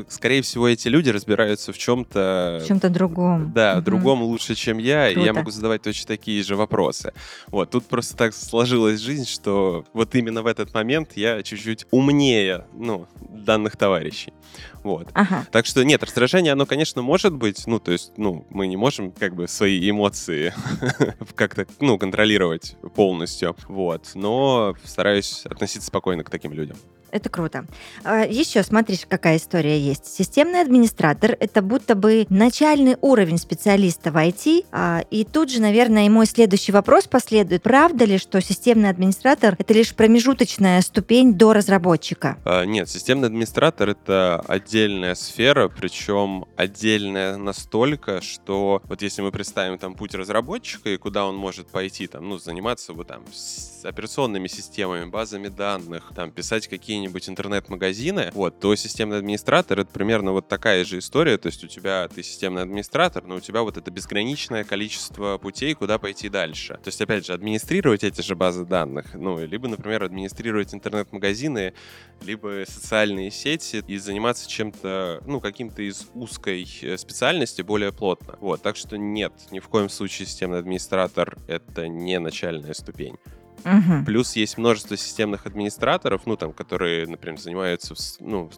скорее 0.10 0.42
всего, 0.42 0.68
эти 0.68 0.88
люди 0.88 1.10
разбираются 1.10 1.74
в 1.74 1.78
чем-то... 1.78 2.60
В 2.64 2.68
чем-то 2.68 2.90
другом. 2.90 3.52
Да, 3.54 3.76
Мгм. 3.76 3.84
другом 3.84 4.22
лучше, 4.24 4.56
чем 4.56 4.78
я, 4.78 5.08
и 5.10 5.14
я 5.14 5.16
Круто. 5.16 5.34
могу 5.34 5.52
задавать 5.52 5.82
точно 5.82 6.08
такие 6.08 6.44
же 6.44 6.56
вопросы. 6.56 7.14
Вот, 7.48 7.70
тут 7.72 7.86
просто 7.86 8.16
так 8.18 8.34
сложилась 8.34 9.00
жизнь, 9.00 9.26
что 9.26 9.86
вот 9.94 10.16
именно 10.16 10.42
в 10.42 10.48
этот 10.48 10.74
момент 10.74 11.12
я 11.16 11.42
чуть-чуть 11.44 11.86
умнее, 11.92 12.66
ну, 12.74 13.08
данных 13.30 13.78
товарищей. 13.78 14.34
Вот. 14.84 15.10
Ага. 15.14 15.46
Так 15.52 15.66
что 15.66 15.84
нет, 15.84 16.04
раздражение, 16.04 16.54
оно, 16.54 16.66
конечно, 16.66 17.02
может 17.02 17.34
быть, 17.34 17.66
ну, 17.68 17.80
то 17.80 17.92
есть, 17.92 18.14
ну, 18.18 18.46
мы 18.50 18.68
не 18.68 18.78
можем 18.78 19.12
как 19.12 19.36
бы 19.36 19.48
свои 19.48 19.90
эмоции 19.90 20.54
как-то, 21.36 21.66
ну, 21.80 21.98
контролировать 21.98 22.76
полностью, 22.96 23.56
вот, 23.68 24.12
но 24.16 24.76
стараюсь 24.84 25.46
относиться 25.46 25.88
спокойно 25.88 26.24
к 26.24 26.30
таким 26.30 26.54
людям. 26.54 26.78
Это 27.12 27.30
круто. 27.30 27.66
А, 28.04 28.26
Еще 28.26 28.64
смотришь, 28.64 29.02
какая 29.08 29.38
история 29.38 29.78
есть. 29.80 30.06
Системный 30.06 30.62
администратор— 30.62 31.36
это 31.40 31.62
будто 31.62 31.96
бы 31.96 32.26
начальный 32.30 32.96
уровень 33.02 33.38
специалиста 33.38 34.12
в 34.12 34.16
IT. 34.18 34.66
а, 34.72 35.04
И 35.12 35.26
тут 35.26 35.52
же, 35.52 35.62
наверное, 35.62 36.06
и 36.06 36.10
мой 36.10 36.26
следующий 36.26 36.72
вопрос 36.72 37.08
последует. 37.08 37.64
Правда 37.64 38.06
ли, 38.06 38.18
что 38.18 38.42
системный 38.42 38.90
администратор— 38.90 39.56
это 39.60 39.74
лишь 39.74 39.94
промежуточная 39.94 40.82
ступень 40.82 41.34
до 41.34 41.54
разработчика? 41.54 42.38
А, 42.46 42.64
Нет, 42.66 42.90
системный 42.90 43.28
администратор— 43.28 43.90
это 43.92 44.40
отдельная 44.48 45.16
сфера, 45.16 45.68
причем 45.68 46.46
отдельная 46.56 47.36
настолько, 47.38 48.22
что 48.22 48.82
вот 48.86 49.02
если 49.02 49.22
мы 49.22 49.32
представим 49.32 49.78
там 49.78 49.96
путь 49.96 50.16
разработчика 50.16 50.90
и 50.90 50.98
куда 50.98 51.26
он 51.26 51.36
может 51.36 51.68
пойти, 51.68 52.08
там, 52.08 52.30
ну, 52.30 52.38
заниматься 52.38 52.94
вот 52.94 53.08
там 53.08 53.24
операционными 53.84 54.48
системами, 54.48 55.06
базами 55.10 55.48
данных, 55.50 56.12
там, 56.16 56.32
писать 56.32 56.68
какие-нибудь 57.02 57.30
интернет-магазины, 57.30 58.30
вот, 58.34 58.60
то 58.60 58.76
системный 58.76 59.18
администратор— 59.18 59.80
это 59.82 59.92
примерно 59.92 60.34
вот 60.34 60.48
такая 60.48 60.86
же 60.86 61.00
история, 61.00 61.38
то 61.40 61.48
есть 61.48 61.64
у 61.64 61.68
тебя, 61.68 62.08
ты 62.08 62.22
системный 62.22 62.62
администратор, 62.62 63.24
но 63.26 63.36
у 63.36 63.40
тебя 63.40 63.64
вот 63.64 63.78
это 63.78 63.90
безграничное 63.90 64.64
количество 64.64 65.40
путей, 65.40 65.74
куда 65.74 65.98
пойти 65.98 66.30
дальше. 66.30 66.76
То 66.76 66.90
есть, 66.90 67.02
опять 67.02 67.26
же, 67.26 67.34
администрировать 67.34 68.04
эти 68.04 68.22
же 68.22 68.36
базы 68.36 68.66
данных, 68.66 69.16
ну, 69.16 69.44
либо, 69.44 69.68
например, 69.68 70.04
администрировать 70.04 70.76
интернет-магазины, 70.76 71.74
либо 72.22 72.66
социальные 72.68 73.32
сети 73.32 73.84
и 73.88 73.98
заниматься 73.98 74.48
чем-то, 74.48 75.24
ну, 75.26 75.40
каким-то 75.40 75.82
из 75.82 76.08
узкой 76.14 76.68
э, 76.84 76.98
специальности 76.98 77.64
более 77.64 77.92
плотно. 77.92 78.38
Вот, 78.40 78.62
так 78.62 78.76
что 78.76 78.96
нет, 78.96 79.34
ни 79.50 79.60
в 79.60 79.68
коем 79.70 79.90
случае 79.90 80.28
системный 80.28 80.60
администратор— 80.60 81.36
это 81.48 81.88
не 81.88 82.20
начальная 82.20 82.74
ступень. 82.76 83.18
Мгм. 83.64 84.06
Плюс 84.06 84.36
есть 84.36 84.58
множество 84.58 84.98
системных 84.98 85.46
администраторов, 85.46 86.22
ну, 86.26 86.36
там, 86.36 86.54
которые, 86.54 87.08
например, 87.08 87.40
занимаются, 87.40 87.96
ну, 88.20 88.50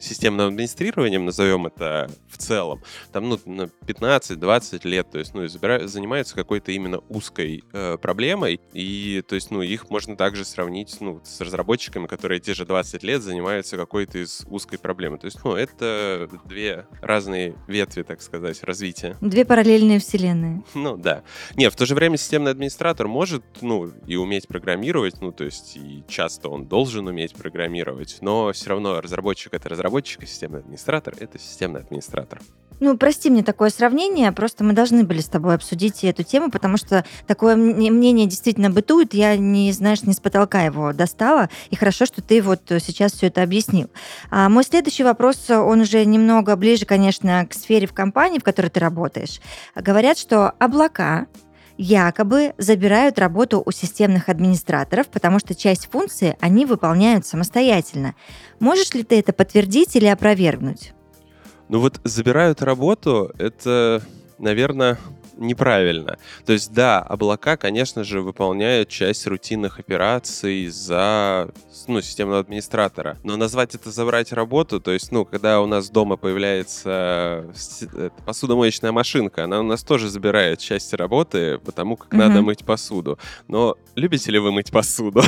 системным 0.00 0.48
администрированием, 0.48 1.24
назовем 1.24 1.66
это 1.66 2.10
в 2.28 2.36
целом, 2.36 2.82
там, 3.12 3.28
ну, 3.28 3.38
на 3.46 3.70
15-20 3.86 4.84
лет, 4.84 5.10
то 5.10 5.18
есть, 5.18 5.34
ну, 5.34 5.44
и 5.44 5.46
забира- 5.46 5.86
занимаются 5.86 6.34
какой-то 6.34 6.72
именно 6.72 7.00
узкой 7.08 7.64
э, 7.72 7.96
проблемой, 7.96 8.60
и, 8.72 9.22
то 9.26 9.34
есть, 9.34 9.50
ну, 9.50 9.62
их 9.62 9.90
можно 9.90 10.16
также 10.16 10.44
сравнить, 10.44 10.96
ну, 11.00 11.20
с 11.24 11.40
разработчиками, 11.40 12.06
которые 12.06 12.40
те 12.40 12.54
же 12.54 12.66
20 12.66 13.02
лет 13.02 13.22
занимаются 13.22 13.76
какой-то 13.76 14.18
из 14.18 14.44
узкой 14.48 14.78
проблемы. 14.78 15.18
То 15.18 15.26
есть, 15.26 15.38
ну, 15.44 15.54
это 15.54 16.28
две 16.44 16.86
разные 17.00 17.54
ветви, 17.66 18.02
так 18.02 18.20
сказать, 18.20 18.62
развития. 18.62 19.16
Две 19.20 19.44
параллельные 19.44 20.00
вселенные. 20.00 20.62
Ну 20.74 20.96
да. 20.96 21.22
Не, 21.54 21.70
в 21.70 21.76
то 21.76 21.86
же 21.86 21.94
время 21.94 22.16
системный 22.16 22.50
администратор 22.50 23.08
может, 23.08 23.44
ну, 23.60 23.90
и 24.06 24.16
уметь 24.16 24.43
программировать, 24.46 25.20
ну, 25.20 25.32
то 25.32 25.44
есть 25.44 25.76
и 25.76 26.04
часто 26.08 26.48
он 26.48 26.66
должен 26.66 27.06
уметь 27.06 27.34
программировать, 27.34 28.18
но 28.20 28.52
все 28.52 28.70
равно 28.70 29.00
разработчик— 29.00 29.52
это 29.54 29.68
разработчик, 29.68 30.22
а 30.22 30.26
системный 30.26 30.60
администратор— 30.60 31.14
это 31.18 31.38
системный 31.38 31.80
администратор. 31.80 32.40
Ну, 32.80 32.98
прости 32.98 33.30
мне 33.30 33.44
такое 33.44 33.70
сравнение, 33.70 34.32
просто 34.32 34.64
мы 34.64 34.72
должны 34.72 35.04
были 35.04 35.20
с 35.20 35.28
тобой 35.28 35.54
обсудить 35.54 36.02
эту 36.02 36.24
тему, 36.24 36.50
потому 36.50 36.76
что 36.76 37.04
такое 37.26 37.54
мнение 37.54 38.26
действительно 38.26 38.68
бытует, 38.68 39.14
я 39.14 39.36
не, 39.36 39.70
знаешь, 39.72 40.02
не 40.02 40.12
с 40.12 40.18
потолка 40.18 40.62
его 40.62 40.92
достала, 40.92 41.48
и 41.70 41.76
хорошо, 41.76 42.04
что 42.04 42.20
ты 42.20 42.42
вот 42.42 42.62
сейчас 42.66 43.12
все 43.12 43.28
это 43.28 43.42
объяснил. 43.44 43.90
А 44.28 44.48
мой 44.48 44.64
следующий 44.64 45.04
вопрос, 45.04 45.48
он 45.50 45.82
уже 45.82 46.04
немного 46.04 46.56
ближе, 46.56 46.84
конечно, 46.84 47.46
к 47.46 47.54
сфере 47.54 47.86
в 47.86 47.94
компании, 47.94 48.40
в 48.40 48.44
которой 48.44 48.68
ты 48.68 48.80
работаешь. 48.80 49.40
Говорят, 49.76 50.18
что 50.18 50.50
облака 50.58 51.26
якобы 51.76 52.54
забирают 52.58 53.18
работу 53.18 53.62
у 53.64 53.70
системных 53.70 54.28
администраторов, 54.28 55.08
потому 55.08 55.38
что 55.38 55.54
часть 55.54 55.90
функций 55.90 56.34
они 56.40 56.66
выполняют 56.66 57.26
самостоятельно. 57.26 58.14
Можешь 58.60 58.92
ли 58.94 59.02
ты 59.02 59.18
это 59.18 59.32
подтвердить 59.32 59.96
или 59.96 60.06
опровергнуть? 60.06 60.92
Ну 61.68 61.80
вот 61.80 62.00
забирают 62.04 62.62
работу, 62.62 63.32
это, 63.38 64.02
наверное, 64.38 64.98
неправильно. 65.36 66.18
То 66.46 66.52
есть, 66.52 66.72
да, 66.72 67.00
облака, 67.00 67.56
конечно 67.56 68.04
же, 68.04 68.20
выполняют 68.20 68.88
часть 68.88 69.26
рутинных 69.26 69.78
операций 69.78 70.68
за 70.68 71.50
ну, 71.86 72.00
системного 72.00 72.40
администратора. 72.40 73.18
Но 73.24 73.36
назвать 73.36 73.74
это 73.74 73.90
забрать 73.90 74.32
работу, 74.32 74.80
то 74.80 74.90
есть, 74.92 75.12
ну, 75.12 75.24
когда 75.24 75.60
у 75.60 75.66
нас 75.66 75.90
дома 75.90 76.16
появляется 76.16 77.50
с- 77.54 77.82
э, 77.92 78.10
посудомоечная 78.24 78.92
машинка, 78.92 79.44
она 79.44 79.60
у 79.60 79.64
нас 79.64 79.82
тоже 79.82 80.08
забирает 80.08 80.58
часть 80.60 80.92
работы, 80.94 81.58
потому 81.58 81.96
как 81.96 82.12
Мгм. 82.12 82.18
надо 82.22 82.42
мыть 82.42 82.64
посуду. 82.64 83.18
Но 83.48 83.76
любите 83.96 84.30
ли 84.30 84.38
вы 84.38 84.52
мыть 84.52 84.70
посуду? 84.70 85.22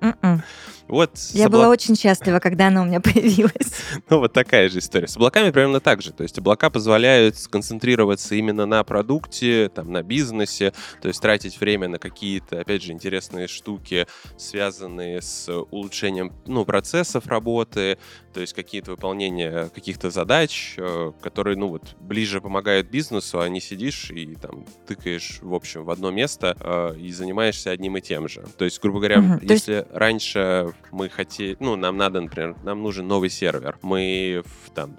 М-м. 0.00 0.42
Вот 0.90 1.10
Я 1.32 1.46
обла- 1.46 1.50
была 1.50 1.68
очень 1.68 1.96
счастлива, 1.96 2.38
когда 2.40 2.66
она 2.68 2.82
у 2.82 2.84
меня 2.84 3.00
появилась. 3.00 3.52
ну, 4.10 4.18
вот 4.18 4.32
такая 4.32 4.68
же 4.68 4.80
история. 4.80 5.06
С 5.06 5.16
облаками 5.16 5.50
примерно 5.50 5.80
так 5.80 6.02
же. 6.02 6.12
То 6.12 6.22
есть 6.24 6.36
облака 6.38 6.68
позволяют 6.70 7.36
сконцентрироваться 7.38 8.34
именно 8.34 8.66
на 8.66 8.82
продукте, 8.84 9.68
там, 9.74 9.92
на 9.92 10.02
бизнесе, 10.02 10.72
то 11.00 11.08
есть 11.08 11.20
тратить 11.22 11.60
время 11.60 11.88
на 11.88 11.98
какие-то, 11.98 12.60
опять 12.60 12.82
же, 12.82 12.92
интересные 12.92 13.46
штуки, 13.46 14.06
связанные 14.36 15.22
с 15.22 15.48
улучшением, 15.70 16.32
ну, 16.46 16.64
процессов 16.64 17.26
работы, 17.26 17.98
то 18.34 18.40
есть 18.40 18.52
какие-то 18.52 18.92
выполнения 18.92 19.70
каких-то 19.74 20.10
задач, 20.10 20.74
э, 20.76 21.12
которые, 21.22 21.56
ну, 21.56 21.68
вот, 21.68 21.82
ближе 22.00 22.40
помогают 22.40 22.88
бизнесу, 22.90 23.40
а 23.40 23.48
не 23.48 23.60
сидишь 23.60 24.10
и 24.10 24.34
там 24.34 24.64
тыкаешь, 24.86 25.38
в 25.42 25.54
общем, 25.54 25.84
в 25.84 25.90
одно 25.90 26.10
место 26.10 26.56
э, 26.60 26.96
и 26.98 27.12
занимаешься 27.12 27.70
одним 27.70 27.96
и 27.96 28.00
тем 28.00 28.28
же. 28.28 28.44
То 28.58 28.64
есть, 28.64 28.80
грубо 28.80 28.98
говоря, 28.98 29.38
есть- 29.42 29.50
если 29.68 29.86
раньше 29.92 30.72
мы 30.92 31.08
хотели, 31.08 31.56
ну, 31.60 31.76
нам 31.76 31.96
надо, 31.96 32.20
например, 32.20 32.56
нам 32.62 32.82
нужен 32.82 33.06
новый 33.06 33.30
сервер, 33.30 33.78
мы 33.82 34.42
там 34.74 34.96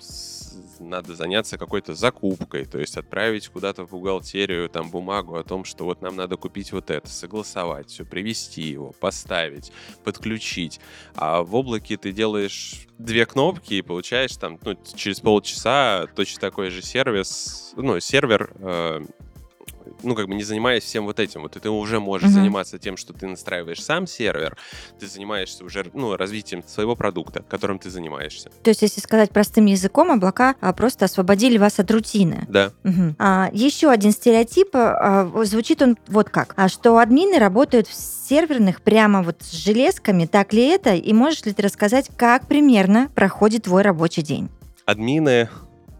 надо 0.79 1.15
заняться 1.15 1.57
какой-то 1.57 1.93
закупкой, 1.93 2.65
то 2.65 2.79
есть 2.79 2.97
отправить 2.97 3.47
куда-то 3.47 3.85
в 3.85 3.91
бухгалтерию 3.91 4.69
там 4.69 4.89
бумагу 4.89 5.35
о 5.35 5.43
том, 5.43 5.63
что 5.63 5.85
вот 5.85 6.01
нам 6.01 6.15
надо 6.15 6.37
купить 6.37 6.71
вот 6.71 6.89
это, 6.89 7.07
согласовать 7.07 7.89
все, 7.89 8.05
привести 8.05 8.63
его, 8.63 8.91
поставить, 8.99 9.71
подключить. 10.03 10.79
А 11.15 11.43
в 11.43 11.55
облаке 11.55 11.97
ты 11.97 12.11
делаешь 12.11 12.87
две 12.97 13.25
кнопки 13.25 13.75
и 13.75 13.81
получаешь 13.81 14.35
там 14.35 14.59
ну, 14.63 14.77
через 14.95 15.19
полчаса 15.19 16.07
точно 16.15 16.41
такой 16.41 16.69
же 16.69 16.81
сервис, 16.81 17.73
ну, 17.75 17.99
сервер, 17.99 18.51
э, 18.59 19.05
ну, 20.03 20.15
как 20.15 20.27
бы 20.27 20.35
не 20.35 20.43
занимаясь 20.43 20.83
всем 20.83 21.05
вот 21.05 21.19
этим. 21.19 21.41
Вот 21.43 21.55
и 21.55 21.59
ты 21.59 21.69
уже 21.69 21.99
можешь 21.99 22.29
Мгм. 22.29 22.35
заниматься 22.39 22.79
тем, 22.79 22.97
что 22.97 23.13
ты 23.13 23.27
настраиваешь 23.27 23.83
сам 23.83 24.07
сервер, 24.07 24.57
ты 24.99 25.07
занимаешься 25.07 25.63
уже, 25.63 25.85
ну, 25.93 26.15
развитием 26.15 26.63
своего 26.65 26.95
продукта, 26.95 27.43
которым 27.49 27.79
ты 27.79 27.89
занимаешься. 27.89 28.49
То 28.63 28.69
есть, 28.69 28.81
если 28.81 29.01
сказать 29.01 29.31
простым 29.31 29.65
языком, 29.65 30.11
облака 30.11 30.55
а, 30.61 30.73
просто 30.73 31.05
освободили 31.05 31.57
вас 31.57 31.79
от 31.79 31.89
рутины. 31.91 32.45
Да. 32.49 32.71
Мгм. 32.83 33.15
А, 33.19 33.49
еще 33.53 33.89
один 33.89 34.11
стереотип, 34.11 34.69
а, 34.73 35.29
звучит 35.43 35.81
он 35.81 35.97
вот 36.07 36.29
как, 36.29 36.53
а, 36.57 36.69
что 36.69 36.97
админы 36.97 37.39
работают 37.39 37.87
в 37.87 37.93
серверных 37.93 38.81
прямо 38.81 39.23
вот 39.23 39.37
с 39.41 39.51
железками, 39.51 40.25
так 40.25 40.53
ли 40.53 40.67
это, 40.67 40.93
и 40.93 41.13
можешь 41.13 41.43
ли 41.45 41.53
ты 41.53 41.61
рассказать, 41.63 42.09
как 42.15 42.47
примерно 42.47 43.09
проходит 43.15 43.63
твой 43.63 43.81
рабочий 43.81 44.21
день? 44.21 44.49
Админы 44.85 45.49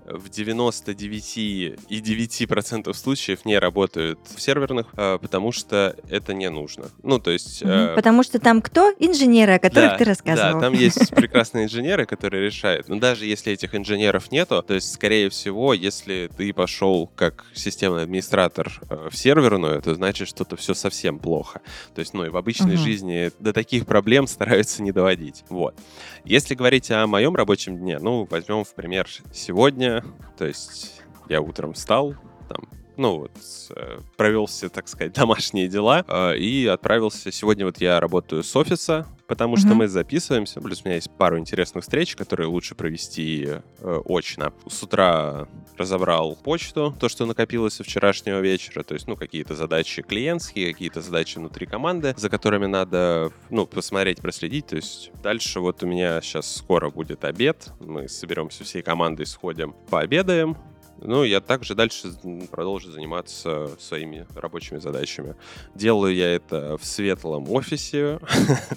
в 0.06 0.30
99,9% 0.30 2.94
случаев 2.94 3.46
не 3.46 3.58
работают 3.60 4.20
в 4.36 4.42
серверных, 4.42 4.88
э, 4.98 5.18
потому 5.22 5.52
что 5.52 5.96
это 6.10 6.34
не 6.34 6.50
нужно. 6.50 6.86
Ну, 7.04 7.20
то 7.20 7.32
есть... 7.32 7.62
Э, 7.64 7.94
Потому 7.96 8.24
что 8.24 8.40
там 8.40 8.62
кто? 8.62 8.92
Инженеры, 9.00 9.54
о 9.54 9.60
которых 9.60 9.92
Да, 9.92 9.98
ты 9.98 10.04
рассказывал. 10.06 10.54
Да, 10.54 10.60
там 10.60 10.74
есть 10.74 11.10
прекрасные 11.16 11.66
инженеры, 11.66 12.06
которые 12.06 12.46
решают. 12.46 12.88
Но 12.90 13.00
даже 13.00 13.26
если 13.26 13.54
этих 13.54 13.76
инженеров 13.76 14.32
нету, 14.32 14.62
то 14.64 14.74
есть, 14.74 14.92
скорее 14.94 15.30
всего, 15.30 15.74
если 15.74 16.30
ты 16.36 16.54
пошел 16.54 17.08
как 17.16 17.46
системный 17.54 18.04
администратор 18.04 18.72
э, 18.90 19.10
в 19.12 19.18
серверную, 19.18 19.78
это 19.80 19.96
значит, 19.96 20.28
что-то 20.28 20.56
все 20.56 20.74
совсем 20.74 21.20
плохо. 21.20 21.62
То 21.96 22.00
есть, 22.00 22.14
ну 22.14 22.26
и 22.26 22.30
в 22.30 22.38
обычной 22.38 22.76
Мгм. 22.76 22.84
жизни 22.84 23.32
до 23.40 23.54
таких 23.54 23.86
проблем 23.86 24.28
стараются 24.28 24.82
не 24.84 24.92
доводить. 24.92 25.44
Вот. 25.50 25.76
Если 26.24 26.56
говорить 26.56 26.90
о 26.92 27.08
моем 27.08 27.36
рабочем 27.36 27.78
дне, 27.78 28.00
ну, 28.00 28.28
возьмем 28.30 28.64
в 28.64 28.74
пример 28.74 29.08
сегодня, 29.34 30.01
то 30.38 30.46
есть 30.46 31.02
я 31.30 31.42
утром 31.42 31.74
встал, 31.74 32.16
там, 32.50 32.68
ну 32.98 33.20
вот, 33.20 33.32
э, 33.76 34.00
провел 34.18 34.46
все, 34.46 34.70
так 34.70 34.88
сказать, 34.88 35.14
домашние 35.16 35.68
дела 35.68 36.04
э, 36.08 36.38
и 36.38 36.66
отправился. 36.68 37.32
Сегодня 37.32 37.66
вот 37.66 37.80
я 37.80 38.00
работаю 38.00 38.44
с 38.44 38.56
офиса, 38.56 39.08
потому 39.28 39.56
что 39.58 39.70
Мгм. 39.70 39.78
мы 39.78 39.88
записываемся, 39.88 40.60
плюс 40.62 40.82
у 40.84 40.88
меня 40.88 40.96
есть 40.96 41.10
пару 41.18 41.38
интересных 41.40 41.84
встреч, 41.84 42.16
которые 42.16 42.48
лучше 42.48 42.76
провести 42.76 43.48
э, 43.80 44.02
очно. 44.06 44.54
С 44.70 44.84
утра 44.84 45.48
разобрал 45.78 46.36
почту, 46.36 46.96
то, 47.00 47.10
что 47.10 47.26
накопилось 47.26 47.76
со 47.76 47.84
вчерашнего 47.84 48.40
вечера, 48.40 48.84
то 48.84 48.94
есть, 48.94 49.08
ну, 49.08 49.16
какие-то 49.16 49.56
задачи 49.56 50.02
клиентские, 50.02 50.74
какие-то 50.74 51.02
задачи 51.02 51.38
внутри 51.38 51.66
команды, 51.66 52.14
за 52.18 52.30
которыми 52.30 52.66
надо, 52.66 53.32
ну, 53.50 53.66
посмотреть, 53.66 54.20
проследить, 54.22 54.68
то 54.68 54.76
есть 54.76 55.12
дальше 55.24 55.60
вот 55.60 55.82
у 55.82 55.88
меня 55.88 56.22
сейчас 56.22 56.54
скоро 56.58 56.90
будет 56.90 57.24
обед, 57.24 57.72
мы 57.80 58.08
соберемся 58.10 58.64
всей 58.64 58.82
командой, 58.82 59.26
сходим, 59.26 59.74
пообедаем, 59.90 60.58
ну, 61.02 61.24
я 61.24 61.42
также 61.42 61.76
дальше 61.76 62.14
продолжу 62.52 62.92
заниматься 62.92 63.70
своими 63.80 64.28
рабочими 64.36 64.78
задачами. 64.78 65.36
Делаю 65.76 66.16
я 66.16 66.36
это 66.36 66.78
в 66.78 66.86
светлом 66.86 67.50
офисе, 67.50 68.20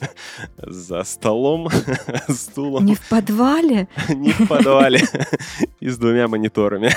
за 0.57 1.05
столом, 1.05 1.69
стулом, 2.29 2.87
Не 2.87 2.95
в 2.95 3.09
подвале? 3.09 3.89
не 4.09 4.33
в 4.33 4.49
подвале 4.49 5.03
и 5.81 5.89
с 5.89 5.99
двумя 5.99 6.29
мониторами. 6.29 6.93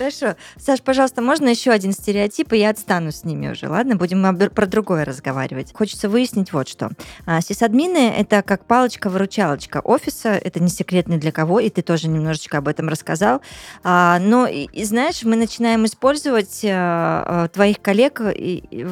Хорошо. 0.00 0.34
Саш, 0.56 0.80
пожалуйста, 0.80 1.20
можно 1.20 1.50
еще 1.50 1.72
один 1.72 1.92
стереотип, 1.92 2.54
и 2.54 2.58
я 2.58 2.70
отстану 2.70 3.12
с 3.12 3.22
ними 3.22 3.50
уже, 3.50 3.68
ладно? 3.68 3.96
Будем 3.96 4.34
про 4.48 4.64
другое 4.66 5.04
разговаривать. 5.04 5.74
Хочется 5.74 6.08
выяснить 6.08 6.54
вот 6.54 6.68
что. 6.68 6.88
А, 7.26 7.42
Сисадмины— 7.42 8.08
это 8.18 8.40
как 8.40 8.64
палочка-выручалочка 8.64 9.82
офиса, 9.84 10.30
это 10.30 10.58
не 10.58 10.70
секрет 10.70 11.06
ни 11.06 11.18
для 11.18 11.32
кого, 11.32 11.60
и 11.60 11.68
ты 11.68 11.82
тоже 11.82 12.08
немножечко 12.08 12.56
об 12.56 12.68
этом 12.68 12.88
рассказал. 12.88 13.42
А, 13.82 14.18
но, 14.20 14.46
и, 14.46 14.68
и 14.72 14.84
знаешь, 14.84 15.22
мы 15.22 15.36
начинаем 15.36 15.84
использовать 15.84 16.62
а, 16.64 17.44
а, 17.44 17.48
твоих 17.48 17.82
коллег 17.82 18.22
и- 18.22 18.64
и 18.70 18.86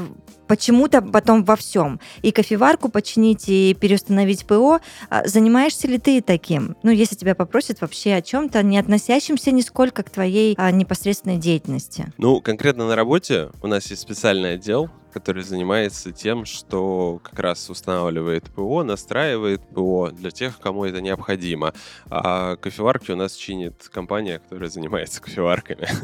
почему-то 0.49 1.02
потом 1.02 1.45
во 1.45 1.57
всем. 1.57 2.00
И 2.23 2.33
кофеварку 2.33 2.88
починить, 2.88 3.49
и 3.49 3.76
переустановить 3.78 4.47
ПО. 4.47 4.81
А 5.11 5.26
Занимаешься 5.28 5.87
ли 5.87 5.99
ты 5.99 6.21
таким? 6.21 6.76
Ну, 6.83 6.90
если 6.90 7.14
тебя 7.14 7.35
попросят 7.35 7.81
вообще 7.81 8.14
о 8.14 8.23
чем-то, 8.23 8.62
не 8.62 8.78
относящемся 8.78 9.50
нисколько 9.52 10.02
к 10.02 10.11
твоей 10.11 10.55
а, 10.59 10.71
непосредственной 10.71 11.37
деятельности. 11.37 12.12
Ну, 12.19 12.40
конкретно 12.40 12.88
на 12.88 12.97
работе 12.97 13.50
у 13.62 13.67
нас 13.67 13.88
есть 13.90 14.02
специальный 14.02 14.55
отдел, 14.55 14.90
который 15.12 15.42
занимается 15.42 16.12
тем, 16.12 16.44
что 16.44 17.20
как 17.22 17.38
раз 17.38 17.70
устанавливает 17.70 18.44
ПО, 18.50 18.82
настраивает 18.82 19.60
ПО 19.68 20.10
для 20.10 20.30
тех, 20.30 20.58
кому 20.60 20.84
это 20.84 21.00
необходимо. 21.00 21.72
А 22.10 22.56
кофеварки 22.56 23.10
у 23.12 23.16
нас 23.16 23.34
чинит 23.34 23.88
компания, 23.92 24.38
которая 24.38 24.68
занимается 24.68 25.20
кофеварками. 25.20 25.88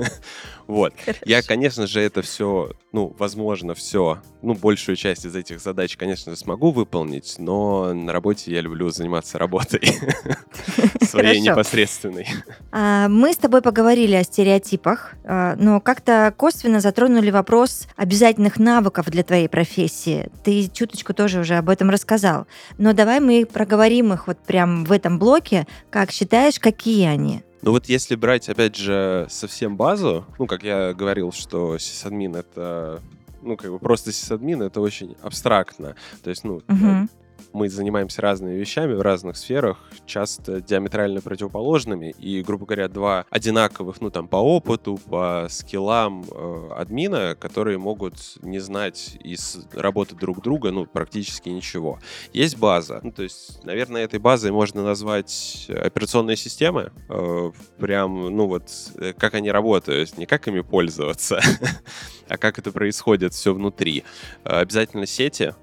Вот. 0.67 0.95
Я, 1.27 1.43
конечно 1.43 1.87
же, 1.87 2.01
это 2.01 2.23
все, 2.23 2.73
ну, 2.91 3.15
возможно, 3.19 3.75
все, 3.75 4.23
ну, 4.41 4.55
большую 4.55 4.97
часть 4.97 5.27
из 5.27 5.37
этих 5.37 5.61
задач, 5.61 5.95
конечно 5.99 6.33
же, 6.33 6.39
смогу 6.39 6.71
выполнить, 6.71 7.35
но 7.37 7.93
на 7.93 8.15
работе 8.15 8.51
я 8.51 8.63
люблю 8.63 8.89
заниматься 8.89 9.39
работой 9.39 9.83
своей 11.03 11.41
непосредственной. 11.41 12.29
А, 12.73 13.09
Мы 13.09 13.35
с 13.35 13.37
тобой 13.37 13.61
поговорили 13.61 14.15
о 14.15 14.25
стереотипах, 14.25 15.13
а, 15.25 15.55
но 15.57 15.81
как-то 15.81 16.33
косвенно 16.35 16.81
затронули 16.81 17.31
вопрос 17.31 17.87
обязательных 17.97 18.59
навыков 18.59 18.94
для 19.03 19.23
твоей 19.23 19.49
профессии. 19.49 20.31
Ты 20.43 20.69
чуточку 20.69 21.15
тоже 21.15 21.41
уже 21.41 21.57
об 21.57 21.69
этом 21.69 21.91
рассказал. 21.91 22.47
Но 22.79 22.93
давай 22.93 23.21
мы 23.21 23.47
проговорим 23.47 24.13
их 24.13 24.27
вот 24.27 24.39
прям 24.39 24.85
в 24.85 24.93
этом 24.93 25.19
блоке. 25.19 25.67
Как 25.91 26.11
считаешь, 26.11 26.59
какие 26.59 27.07
они? 27.07 27.43
Ну 27.63 27.71
вот 27.71 27.87
если 27.87 28.15
брать, 28.15 28.49
опять 28.49 28.77
же, 28.77 29.27
совсем 29.31 29.77
базу, 29.77 30.27
ну, 30.39 30.47
как 30.47 30.63
я 30.63 30.93
говорил, 30.93 31.33
что 31.33 31.79
сисадмин— 31.79 32.37
это 32.37 33.03
ну, 33.45 33.57
как 33.57 33.71
бы 33.71 33.79
просто 33.79 34.13
сисадмин— 34.13 34.63
это 34.63 34.81
очень 34.81 35.17
абстрактно. 35.23 35.95
То 36.23 36.31
есть, 36.31 36.45
ну, 36.45 36.63
Мгм. 36.67 37.09
Мы 37.53 37.69
занимаемся 37.69 38.21
разными 38.21 38.55
вещами 38.55 38.95
в 38.95 39.01
разных 39.01 39.37
сферах, 39.37 39.79
часто 40.07 40.61
диаметрально 40.61 41.21
противоположными, 41.21 42.15
и, 42.19 42.43
грубо 42.43 42.67
говоря, 42.67 42.89
два 42.89 43.27
одинаковых, 43.31 44.01
ну, 44.01 44.11
там, 44.11 44.27
по 44.27 44.37
опыту, 44.37 44.99
по 45.09 45.47
скиллам 45.49 46.25
э, 46.31 46.69
админа, 46.77 47.37
которые 47.39 47.79
могут 47.79 48.39
не 48.43 48.59
знать 48.59 49.17
из 49.23 49.67
работы 49.73 50.17
друг 50.17 50.43
друга, 50.43 50.73
ну, 50.73 50.87
практически 50.87 51.49
ничего. 51.49 52.01
Есть 52.33 52.59
база, 52.59 53.01
ну, 53.03 53.13
то 53.13 53.23
есть, 53.23 53.65
наверное, 53.65 54.05
этой 54.05 54.19
базой 54.19 54.51
можно 54.51 54.83
назвать 54.83 55.67
операционные 55.69 56.37
системы, 56.37 56.93
э, 57.09 57.53
прям, 57.79 58.37
ну, 58.37 58.47
вот, 58.47 58.71
э, 58.97 59.13
как 59.13 59.35
они 59.35 59.51
работают, 59.51 60.19
не 60.19 60.27
как 60.27 60.49
ими 60.49 60.61
пользоваться, 60.61 61.41
а 62.29 62.37
как 62.37 62.59
это 62.59 62.73
происходит 62.73 63.33
все 63.33 63.55
внутри. 63.55 64.05
Э, 64.45 64.65
Обязательно 64.65 65.07
сети, 65.07 65.55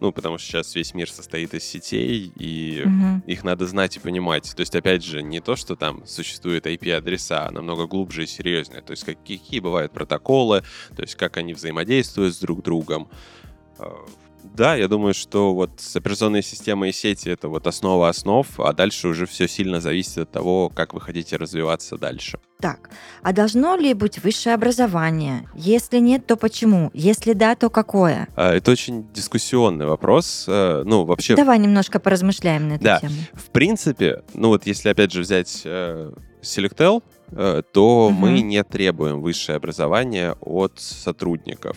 ну, 0.00 0.12
потому 0.12 0.38
что 0.38 0.46
сейчас 0.48 0.74
весь 0.74 0.94
мир 0.94 1.10
состоит 1.10 1.54
из 1.54 1.64
сетей, 1.64 2.32
и 2.36 2.82
Мгм. 2.84 3.22
их 3.26 3.44
надо 3.44 3.66
знать 3.66 3.96
и 3.96 4.00
понимать. 4.00 4.52
То 4.54 4.60
есть, 4.60 4.74
опять 4.74 5.04
же, 5.04 5.22
не 5.22 5.40
то, 5.40 5.56
что 5.56 5.76
там 5.76 6.06
существуют 6.06 6.66
IP-адреса, 6.66 7.46
а 7.46 7.50
намного 7.50 7.86
глубже 7.86 8.24
и 8.24 8.26
серьезнее. 8.26 8.80
То 8.82 8.92
есть, 8.92 9.04
как- 9.04 9.18
какие 9.20 9.60
бывают 9.60 9.92
протоколы, 9.92 10.62
то 10.96 11.02
есть, 11.02 11.14
как 11.16 11.36
они 11.36 11.54
взаимодействуют 11.54 12.34
с 12.34 12.38
друг 12.38 12.62
другом. 12.62 13.08
Да, 14.58 14.74
я 14.74 14.88
думаю, 14.88 15.14
что 15.14 15.54
вот 15.54 15.70
операционные 15.94 16.42
системы 16.42 16.88
и 16.88 16.92
сети— 16.92 17.28
это 17.30 17.48
вот 17.48 17.68
основа 17.68 18.08
основ, 18.08 18.44
а 18.58 18.72
дальше 18.72 19.06
уже 19.06 19.24
все 19.24 19.46
сильно 19.46 19.80
зависит 19.80 20.18
от 20.18 20.32
того, 20.32 20.68
как 20.68 20.94
вы 20.94 21.00
хотите 21.00 21.36
развиваться 21.36 21.96
дальше. 21.96 22.40
Так, 22.60 22.90
а 23.22 23.32
должно 23.32 23.76
ли 23.76 23.94
быть 23.94 24.18
высшее 24.18 24.56
образование? 24.56 25.48
Если 25.54 26.00
нет, 26.00 26.26
то 26.26 26.34
почему? 26.36 26.90
Если 26.92 27.34
да, 27.34 27.54
то 27.54 27.70
какое? 27.70 28.26
А, 28.34 28.52
Это 28.52 28.72
очень 28.72 29.06
дискуссионный 29.12 29.86
вопрос. 29.86 30.46
Э, 30.48 30.82
Ну, 30.84 31.04
вообще, 31.04 31.36
Давай 31.36 31.60
немножко 31.60 32.00
поразмышляем 32.00 32.66
на 32.68 32.72
эту 32.74 32.84
Да. 32.84 32.98
тему. 32.98 33.14
В 33.34 33.50
принципе, 33.50 34.24
ну 34.34 34.48
вот 34.48 34.66
если 34.66 34.88
опять 34.88 35.12
же 35.12 35.20
взять 35.20 35.62
э, 35.64 36.10
Selectel, 36.42 37.04
э, 37.30 37.62
то 37.72 38.10
Мгм. 38.10 38.18
мы 38.20 38.40
не 38.40 38.64
требуем 38.64 39.20
высшее 39.20 39.54
образование 39.54 40.32
от 40.40 40.80
сотрудников. 40.80 41.76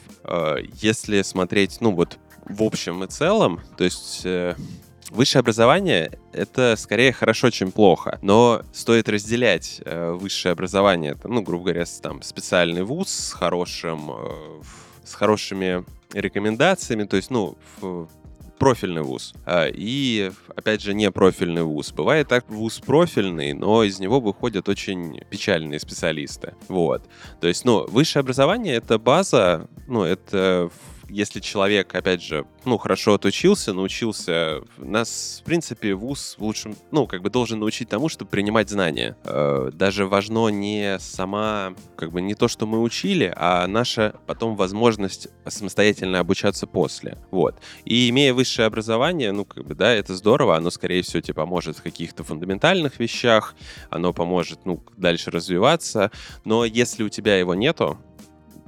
Если 0.81 1.21
смотреть, 1.21 1.77
ну 1.79 1.91
вот 1.93 2.17
в 2.45 2.63
общем 2.63 3.03
и 3.03 3.07
целом, 3.07 3.61
то 3.77 3.83
есть 3.83 4.21
э, 4.25 4.55
высшее 5.09 5.41
образование 5.41 6.11
это 6.33 6.75
скорее 6.77 7.11
хорошо, 7.11 7.49
чем 7.49 7.71
плохо, 7.71 8.19
но 8.21 8.61
стоит 8.73 9.09
разделять 9.09 9.81
э, 9.85 10.11
высшее 10.11 10.53
образование, 10.53 11.17
ну 11.23 11.41
грубо 11.41 11.65
говоря, 11.65 11.85
там 12.01 12.21
специальный 12.21 12.83
вуз 12.83 13.09
с 13.09 13.33
хорошим, 13.33 14.11
э, 14.11 14.61
с 15.03 15.13
хорошими 15.13 15.85
рекомендациями, 16.13 17.03
то 17.03 17.17
есть, 17.17 17.29
ну, 17.29 17.57
профильный 18.61 19.01
вуз. 19.01 19.33
А, 19.43 19.67
И, 19.73 20.31
опять 20.55 20.83
же, 20.83 20.93
не 20.93 21.09
профильный 21.09 21.63
вуз. 21.63 21.91
Бывает 21.91 22.27
так 22.27 22.47
вуз 22.47 22.79
профильный, 22.79 23.53
но 23.53 23.83
из 23.83 23.99
него 23.99 24.19
выходят 24.19 24.69
очень 24.69 25.19
печальные 25.31 25.79
специалисты. 25.79 26.53
Вот. 26.67 27.01
То 27.39 27.47
есть, 27.47 27.65
ну, 27.65 27.87
высшее 27.87 28.21
образование— 28.21 28.75
это 28.75 28.99
база, 28.99 29.67
ну, 29.87 30.03
это 30.03 30.69
если 31.11 31.39
человек, 31.39 31.93
опять 31.93 32.23
же, 32.23 32.45
ну, 32.65 32.77
хорошо 32.77 33.15
отучился, 33.15 33.73
научился, 33.73 34.61
нас, 34.77 35.41
в 35.41 35.45
принципе, 35.45 35.93
вуз 35.93 36.35
в 36.37 36.43
лучшем, 36.43 36.75
ну, 36.91 37.07
как 37.07 37.21
бы 37.21 37.29
должен 37.29 37.59
научить 37.59 37.89
тому, 37.89 38.09
чтобы 38.09 38.31
принимать 38.31 38.69
знания. 38.69 39.17
Э, 39.25 39.69
даже 39.73 40.05
важно 40.05 40.47
не 40.47 40.97
сама, 40.99 41.73
как 41.95 42.11
бы 42.11 42.21
не 42.21 42.33
то, 42.33 42.47
что 42.47 42.65
мы 42.65 42.81
учили, 42.81 43.31
а 43.35 43.67
наша 43.67 44.15
потом 44.25 44.55
возможность 44.55 45.27
самостоятельно 45.47 46.19
обучаться 46.19 46.65
после. 46.67 47.17
Вот. 47.31 47.55
И 47.85 48.09
имея 48.09 48.33
высшее 48.33 48.67
образование, 48.67 49.31
ну, 49.31 49.45
как 49.45 49.65
бы, 49.65 49.75
да, 49.75 49.93
это 49.93 50.15
здорово, 50.15 50.55
оно, 50.55 50.69
скорее 50.69 51.01
всего, 51.01 51.21
тебе 51.21 51.33
поможет 51.33 51.77
в 51.77 51.83
каких-то 51.83 52.23
фундаментальных 52.23 52.99
вещах, 52.99 53.55
оно 53.89 54.13
поможет, 54.13 54.65
ну, 54.65 54.83
дальше 54.97 55.31
развиваться, 55.31 56.11
но 56.45 56.63
если 56.63 57.03
у 57.03 57.09
тебя 57.09 57.37
его 57.37 57.53
нету, 57.55 57.99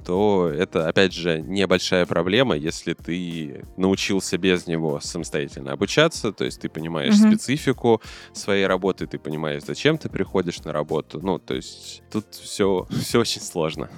то 0.04 0.48
это, 0.48 0.88
опять 0.88 1.12
же, 1.12 1.40
небольшая 1.40 2.06
проблема, 2.06 2.56
если 2.56 2.94
ты 2.94 3.64
научился 3.76 4.38
без 4.38 4.66
него 4.66 5.00
самостоятельно 5.00 5.72
обучаться, 5.72 6.32
то 6.32 6.44
есть 6.44 6.60
ты 6.60 6.68
понимаешь 6.68 7.14
mm-hmm. 7.14 7.28
специфику 7.28 8.02
своей 8.32 8.66
работы, 8.66 9.06
ты 9.06 9.18
понимаешь, 9.18 9.62
зачем 9.64 9.98
ты 9.98 10.08
приходишь 10.08 10.60
на 10.60 10.72
работу. 10.72 11.20
Ну, 11.22 11.38
то 11.38 11.54
есть 11.54 12.02
тут 12.10 12.26
все, 12.34 12.86
все 12.90 13.20
очень 13.20 13.40
сложно. 13.40 13.88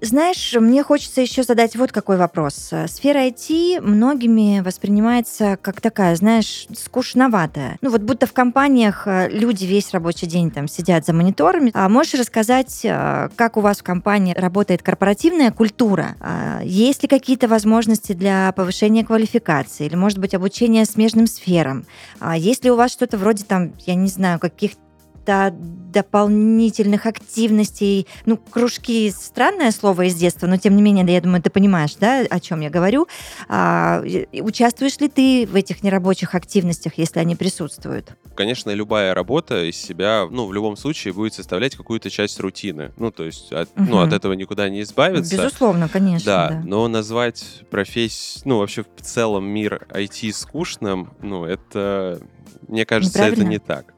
Знаешь, 0.00 0.54
мне 0.58 0.82
хочется 0.82 1.20
еще 1.20 1.42
задать 1.44 1.76
вот 1.76 1.92
какой 1.92 2.16
вопрос. 2.16 2.70
Э, 2.72 2.88
сфера 2.88 3.20
IT 3.26 3.80
многими 3.80 4.60
воспринимается 4.60 5.56
как 5.60 5.80
такая, 5.80 6.16
знаешь, 6.16 6.66
скучноватая. 6.76 7.78
Ну 7.80 7.90
вот 7.90 8.02
будто 8.02 8.26
в 8.26 8.32
компаниях 8.32 9.06
э, 9.06 9.28
люди 9.30 9.64
весь 9.64 9.92
рабочий 9.92 10.26
день 10.26 10.50
там 10.50 10.66
сидят 10.66 11.06
за 11.06 11.12
мониторами. 11.12 11.70
А 11.74 11.88
можешь 11.88 12.14
рассказать, 12.14 12.80
э, 12.84 13.28
как 13.36 13.56
у 13.56 13.60
вас 13.60 13.78
в 13.78 13.82
компании 13.84 14.34
работает 14.34 14.82
корпоративная 14.82 15.52
культура? 15.52 16.16
А 16.20 16.60
есть 16.64 17.02
ли 17.02 17.08
какие-то 17.08 17.46
возможности 17.46 18.14
для 18.14 18.52
повышения 18.52 19.04
квалификации 19.04 19.86
или, 19.86 19.94
может 19.94 20.18
быть, 20.18 20.34
обучения 20.34 20.84
смежным 20.84 21.28
сферам? 21.28 21.86
А 22.18 22.36
есть 22.36 22.64
ли 22.64 22.70
у 22.70 22.76
вас 22.76 22.90
что-то 22.90 23.18
вроде 23.18 23.44
там, 23.44 23.72
я 23.86 23.94
не 23.94 24.08
знаю, 24.08 24.40
каких-то 24.40 24.80
каких-то 25.28 25.54
дополнительных 25.88 27.06
активностей. 27.06 28.06
Ну, 28.26 28.36
кружки— 28.36 29.10
странное 29.16 29.70
слово 29.70 30.06
из 30.06 30.14
детства, 30.14 30.46
но 30.46 30.58
тем 30.58 30.76
не 30.76 30.82
менее, 30.82 31.04
да, 31.04 31.12
я 31.12 31.20
думаю, 31.20 31.42
ты 31.42 31.48
понимаешь, 31.48 31.94
да, 31.98 32.24
о 32.28 32.40
чем 32.40 32.60
я 32.60 32.68
говорю. 32.68 33.08
А, 33.48 34.02
участвуешь 34.32 34.98
ли 34.98 35.08
ты 35.08 35.46
в 35.46 35.56
этих 35.56 35.82
нерабочих 35.82 36.34
активностях, 36.34 36.98
если 36.98 37.20
они 37.20 37.36
присутствуют? 37.36 38.12
Конечно, 38.36 38.70
любая 38.70 39.14
работа 39.14 39.64
из 39.64 39.76
себя, 39.76 40.26
ну, 40.30 40.46
в 40.46 40.52
любом 40.52 40.76
случае 40.76 41.14
будет 41.14 41.32
составлять 41.32 41.74
какую-то 41.74 42.10
часть 42.10 42.38
рутины. 42.38 42.92
Ну, 42.98 43.10
то 43.10 43.24
есть, 43.24 43.50
от, 43.50 43.70
угу. 43.74 43.86
ну, 43.88 43.98
от 44.00 44.12
этого 44.12 44.34
никуда 44.34 44.68
не 44.68 44.82
избавиться. 44.82 45.36
Безусловно, 45.36 45.88
конечно. 45.88 46.26
Да, 46.26 46.48
да. 46.50 46.62
но 46.64 46.86
назвать 46.86 47.62
профессию, 47.70 48.42
ну, 48.44 48.58
вообще 48.58 48.84
в 48.84 49.02
целом 49.02 49.46
мир 49.46 49.86
IT 49.90 50.32
скучным, 50.32 51.14
ну, 51.22 51.46
это, 51.46 52.20
мне 52.68 52.84
кажется, 52.84 53.22
это 53.22 53.42
не 53.42 53.58
так. 53.58 53.94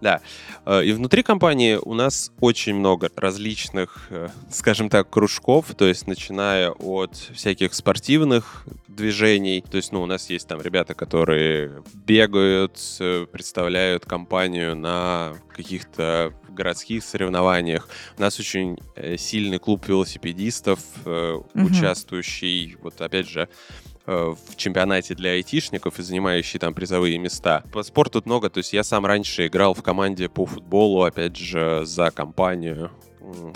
Да. 0.00 0.20
Э, 0.64 0.84
и 0.84 0.92
внутри 0.92 1.22
компании 1.22 1.78
у 1.80 1.94
нас 1.94 2.32
очень 2.40 2.74
много 2.74 3.10
различных, 3.16 4.06
э, 4.10 4.28
скажем 4.50 4.88
так, 4.88 5.10
кружков, 5.10 5.74
то 5.76 5.86
есть 5.86 6.06
начиная 6.06 6.70
от 6.70 7.16
всяких 7.16 7.74
спортивных 7.74 8.64
движений, 8.86 9.64
то 9.68 9.76
есть, 9.76 9.92
ну, 9.92 10.02
у 10.02 10.06
нас 10.06 10.30
есть 10.30 10.48
там 10.48 10.60
ребята, 10.60 10.94
которые 10.94 11.82
бегают, 11.94 12.78
э, 13.00 13.26
представляют 13.30 14.04
компанию 14.04 14.76
на 14.76 15.34
каких-то 15.54 16.32
городских 16.48 17.04
соревнованиях. 17.04 17.88
У 18.16 18.20
нас 18.20 18.40
очень 18.40 18.78
сильный 19.16 19.58
клуб 19.58 19.86
велосипедистов, 19.86 20.80
угу. 21.04 21.46
участвующий, 21.54 22.76
вот 22.82 23.00
опять 23.00 23.28
же, 23.28 23.48
в 24.08 24.56
чемпионате 24.56 25.14
для 25.14 25.32
айтишников 25.32 25.98
и 25.98 26.02
занимающий 26.02 26.58
там 26.58 26.72
призовые 26.72 27.18
места. 27.18 27.62
По 27.72 27.82
спорту 27.82 28.18
тут 28.18 28.26
много, 28.26 28.48
то 28.48 28.58
есть 28.58 28.72
я 28.72 28.82
сам 28.82 29.04
раньше 29.04 29.46
играл 29.46 29.74
в 29.74 29.82
команде 29.82 30.28
по 30.28 30.46
футболу, 30.46 31.02
опять 31.02 31.36
же, 31.36 31.82
за 31.84 32.10
компанию 32.10 32.90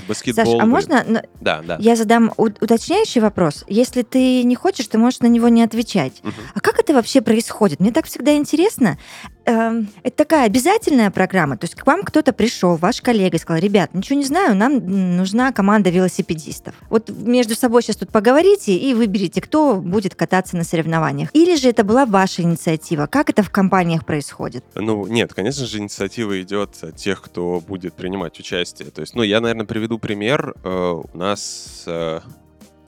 баскетбол. 0.08 0.44
Саш, 0.44 0.62
а 0.62 0.66
можно 0.66 1.22
да, 1.40 1.62
да. 1.62 1.76
я 1.80 1.96
задам 1.96 2.32
уточняющий 2.36 3.20
вопрос? 3.20 3.64
Если 3.68 4.02
ты 4.02 4.42
не 4.42 4.54
хочешь, 4.54 4.86
ты 4.86 4.98
можешь 4.98 5.20
на 5.20 5.26
него 5.26 5.48
не 5.48 5.62
отвечать. 5.62 6.20
Угу. 6.22 6.32
А 6.54 6.60
как 6.60 6.78
это 6.78 6.94
вообще 6.94 7.20
происходит? 7.20 7.80
Мне 7.80 7.92
так 7.92 8.06
всегда 8.06 8.36
интересно. 8.36 8.98
Эм, 9.44 9.88
это 10.02 10.16
такая 10.16 10.46
обязательная 10.46 11.11
программа. 11.11 11.57
То 11.57 11.64
есть 11.64 11.74
к 11.74 11.87
вам 11.87 12.02
кто-то 12.02 12.33
пришел, 12.33 12.76
ваш 12.76 13.00
коллега, 13.00 13.37
и 13.37 13.40
сказал, 13.40 13.61
ребят, 13.61 13.92
ничего 13.94 14.18
не 14.18 14.24
знаю, 14.24 14.55
нам 14.55 15.16
нужна 15.16 15.52
команда 15.52 15.90
велосипедистов. 15.90 16.74
Вот 16.90 17.09
между 17.11 17.55
собой 17.55 17.83
сейчас 17.83 17.96
тут 17.96 18.11
поговорите 18.11 18.76
и 18.76 18.94
выберите, 18.94 19.40
кто 19.40 19.76
будет 19.76 20.14
кататься 20.14 20.57
на 20.57 20.64
соревнованиях. 20.64 21.31
Или 21.33 21.57
же 21.57 21.68
это 21.68 21.83
была 21.83 22.07
ваша 22.07 22.42
инициатива? 22.42 23.07
Как 23.07 23.31
это 23.31 23.42
в 23.42 23.50
компаниях 23.50 24.07
происходит? 24.07 24.64
Ну, 24.74 25.07
нет, 25.07 25.35
конечно 25.35 25.66
же, 25.66 25.78
инициатива 25.78 26.40
идет 26.40 26.76
от 26.83 26.96
тех, 26.96 27.20
кто 27.20 27.61
будет 27.61 27.94
принимать 27.94 28.38
участие. 28.38 28.90
То 28.90 29.00
есть, 29.00 29.14
ну, 29.14 29.22
я, 29.22 29.40
наверное, 29.40 29.66
приведу 29.66 29.98
пример. 29.98 30.55
Э, 30.62 31.02
у 31.12 31.16
нас 31.16 31.85
э, 31.87 32.20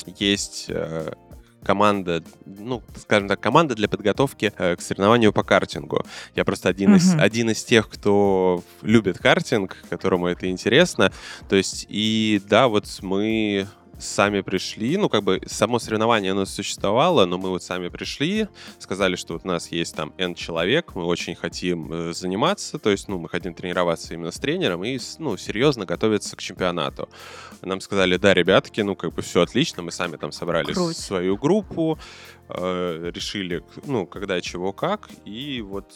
есть 0.07 0.67
э, 0.69 1.13
команда, 1.65 2.23
ну, 2.45 2.83
скажем 2.97 3.29
так, 3.29 3.41
команда 3.41 3.75
для 3.75 3.89
подготовки 3.89 4.53
к 4.57 4.81
соревнованию 4.81 5.33
по 5.33 5.43
картингу. 5.43 6.05
Я 6.37 6.45
просто 6.45 6.69
один, 6.69 6.95
uh-huh. 6.95 6.99
из, 6.99 7.15
один 7.15 7.51
из 7.51 7.65
тех, 7.65 7.89
кто 7.89 8.63
любит 8.83 9.19
картинг, 9.19 9.77
которому 9.91 10.27
это 10.29 10.49
интересно. 10.49 11.13
То 11.49 11.57
есть, 11.57 11.87
и 11.89 12.41
да, 12.49 12.69
вот 12.69 12.87
мы 13.03 13.67
сами 14.05 14.41
пришли, 14.41 14.97
ну, 14.97 15.09
как 15.09 15.23
бы 15.23 15.41
само 15.47 15.79
соревнование, 15.79 16.33
оно 16.33 16.45
существовало, 16.47 17.27
но 17.27 17.39
мы 17.39 17.51
вот 17.51 17.63
сами 17.63 17.89
пришли, 17.89 18.49
сказали, 18.79 19.17
что 19.17 19.35
вот 19.35 19.45
у 19.45 19.49
нас 19.49 19.73
есть 19.73 19.95
там 19.95 20.13
N 20.19 20.35
человек, 20.35 20.95
мы 20.95 21.05
очень 21.05 21.35
хотим 21.35 21.93
э, 21.93 22.13
заниматься, 22.13 22.79
то 22.79 22.91
есть, 22.91 23.09
ну, 23.09 23.19
мы 23.19 23.29
хотим 23.29 23.55
тренироваться 23.55 24.15
именно 24.15 24.31
с 24.31 24.39
тренером 24.39 24.85
и, 24.85 24.99
ну, 25.19 25.37
серьезно 25.37 25.87
готовиться 25.87 26.37
к 26.37 26.41
чемпионату. 26.41 27.09
Нам 27.63 27.81
сказали, 27.81 28.17
да, 28.17 28.35
ребятки, 28.35 28.81
ну, 28.83 28.95
как 28.95 29.15
бы 29.15 29.23
все 29.23 29.43
отлично, 29.43 29.83
мы 29.83 29.91
сами 29.91 30.17
там 30.17 30.33
собрали 30.33 30.73
Круть. 30.73 30.97
свою 30.97 31.37
группу, 31.37 31.99
э, 32.49 33.11
решили, 33.15 33.65
ну, 33.87 34.07
когда, 34.07 34.41
чего, 34.41 34.73
как, 34.73 35.09
и 35.25 35.63
вот 35.63 35.93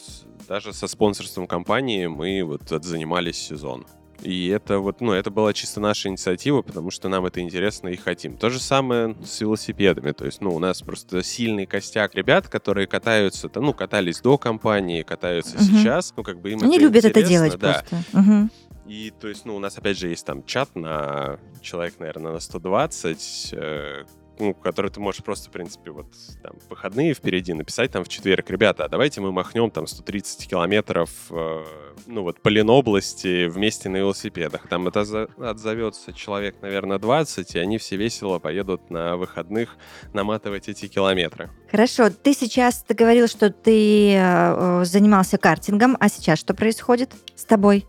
даже 0.48 0.72
со 0.72 0.88
спонсорством 0.88 1.46
компании 1.46 2.06
мы 2.06 2.42
вот 2.42 2.62
занимались 2.84 3.36
сезон. 3.36 3.86
И 4.22 4.48
это 4.48 4.78
вот, 4.80 5.00
ну, 5.00 5.12
это 5.12 5.30
была 5.30 5.52
чисто 5.52 5.80
наша 5.80 6.08
инициатива, 6.08 6.62
потому 6.62 6.90
что 6.90 7.08
нам 7.08 7.26
это 7.26 7.40
интересно 7.40 7.88
и 7.88 7.96
хотим. 7.96 8.36
То 8.36 8.50
же 8.50 8.58
самое 8.58 9.16
с 9.24 9.40
велосипедами. 9.40 10.12
То 10.12 10.24
есть, 10.24 10.40
ну, 10.40 10.54
у 10.54 10.58
нас 10.58 10.82
просто 10.82 11.22
сильный 11.22 11.66
костяк 11.66 12.14
ребят, 12.14 12.48
которые 12.48 12.86
катаются, 12.86 13.50
ну, 13.54 13.72
катались 13.72 14.20
до 14.20 14.36
компании, 14.38 15.02
катаются 15.02 15.56
угу. 15.56 15.64
сейчас. 15.64 16.12
Ну, 16.16 16.22
как 16.24 16.40
бы 16.40 16.50
им 16.50 16.62
Они 16.62 16.76
это 16.76 16.84
любят 16.84 17.04
это 17.04 17.22
делать 17.22 17.56
да. 17.58 17.84
просто. 17.90 18.18
Угу. 18.18 18.48
И, 18.88 19.12
то 19.20 19.28
есть, 19.28 19.44
ну, 19.44 19.54
у 19.54 19.58
нас, 19.58 19.76
опять 19.76 19.98
же, 19.98 20.08
есть 20.08 20.24
там 20.24 20.44
чат 20.44 20.74
на 20.74 21.38
человек, 21.60 21.94
наверное, 21.98 22.32
на 22.32 22.40
120, 22.40 23.50
э, 23.52 24.04
ну, 24.38 24.54
который 24.54 24.90
ты 24.90 25.00
можешь 25.00 25.22
просто, 25.22 25.48
в 25.48 25.52
принципе, 25.52 25.90
вот 25.90 26.06
там 26.42 26.56
выходные 26.68 27.14
впереди 27.14 27.52
написать 27.52 27.92
там 27.92 28.04
в 28.04 28.08
четверг, 28.08 28.50
ребята, 28.50 28.84
а 28.84 28.88
давайте 28.88 29.20
мы 29.20 29.32
махнем 29.32 29.70
там 29.70 29.86
130 29.86 30.48
километров, 30.48 31.10
э, 31.30 31.64
ну 32.06 32.22
вот 32.22 32.40
по 32.40 32.48
Ленобласти 32.48 33.46
вместе 33.46 33.88
на 33.88 33.96
велосипедах. 33.96 34.68
Там 34.68 34.88
это 34.88 35.00
отзовется 35.00 36.12
человек, 36.12 36.56
наверное, 36.62 36.98
20, 36.98 37.54
и 37.54 37.58
они 37.58 37.78
все 37.78 37.96
весело 37.96 38.38
поедут 38.38 38.90
на 38.90 39.16
выходных 39.16 39.76
наматывать 40.12 40.68
эти 40.68 40.88
километры. 40.88 41.50
Хорошо, 41.70 42.08
ты 42.10 42.32
сейчас 42.32 42.82
ты 42.86 42.94
говорил, 42.94 43.28
что 43.28 43.50
ты 43.50 44.14
э, 44.14 44.84
занимался 44.84 45.36
картингом, 45.36 45.96
а 46.00 46.08
сейчас 46.08 46.38
что 46.38 46.54
происходит 46.54 47.12
с 47.36 47.44
тобой? 47.44 47.86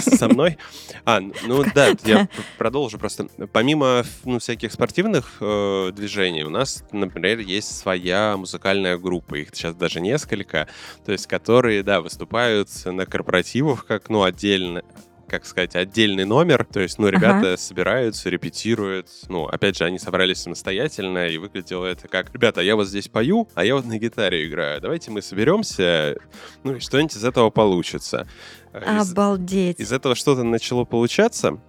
со 0.00 0.28
мной. 0.28 0.58
А, 1.04 1.20
ну 1.20 1.64
да, 1.74 1.88
я 2.04 2.28
продолжу 2.58 2.98
просто. 2.98 3.26
Помимо 3.52 4.04
ну, 4.24 4.38
всяких 4.38 4.72
спортивных 4.72 5.38
э, 5.40 5.90
движений, 5.92 6.44
у 6.44 6.50
нас, 6.50 6.84
например, 6.92 7.40
есть 7.40 7.76
своя 7.76 8.36
музыкальная 8.36 8.96
группа, 8.96 9.36
их 9.36 9.48
сейчас 9.52 9.74
даже 9.74 10.00
несколько, 10.00 10.68
то 11.04 11.12
есть 11.12 11.26
которые, 11.26 11.82
да, 11.82 12.00
выступают 12.00 12.68
на 12.84 13.06
корпоративах 13.06 13.86
как, 13.86 14.08
ну, 14.08 14.22
отдельно, 14.22 14.82
как 15.30 15.46
сказать, 15.46 15.76
отдельный 15.76 16.24
номер. 16.24 16.66
То 16.70 16.80
есть, 16.80 16.98
ну, 16.98 17.08
ребята 17.08 17.52
ага. 17.52 17.56
собираются, 17.56 18.28
репетируют. 18.28 19.06
Ну, 19.28 19.46
опять 19.46 19.78
же, 19.78 19.84
они 19.84 19.98
собрались 19.98 20.38
самостоятельно, 20.38 21.28
и 21.28 21.38
выглядело 21.38 21.86
это 21.86 22.08
как, 22.08 22.34
ребята, 22.34 22.60
я 22.60 22.74
вот 22.74 22.88
здесь 22.88 23.08
пою, 23.08 23.48
а 23.54 23.64
я 23.64 23.76
вот 23.76 23.84
на 23.86 23.98
гитаре 23.98 24.46
играю. 24.48 24.80
Давайте 24.80 25.12
мы 25.12 25.22
соберемся, 25.22 26.16
ну, 26.64 26.74
и 26.74 26.80
что-нибудь 26.80 27.16
из 27.16 27.24
этого 27.24 27.50
получится. 27.50 28.26
Обалдеть. 28.72 29.78
Из, 29.78 29.86
из 29.86 29.92
этого 29.92 30.14
что-то 30.14 30.42
начало 30.42 30.84
получаться. 30.84 31.60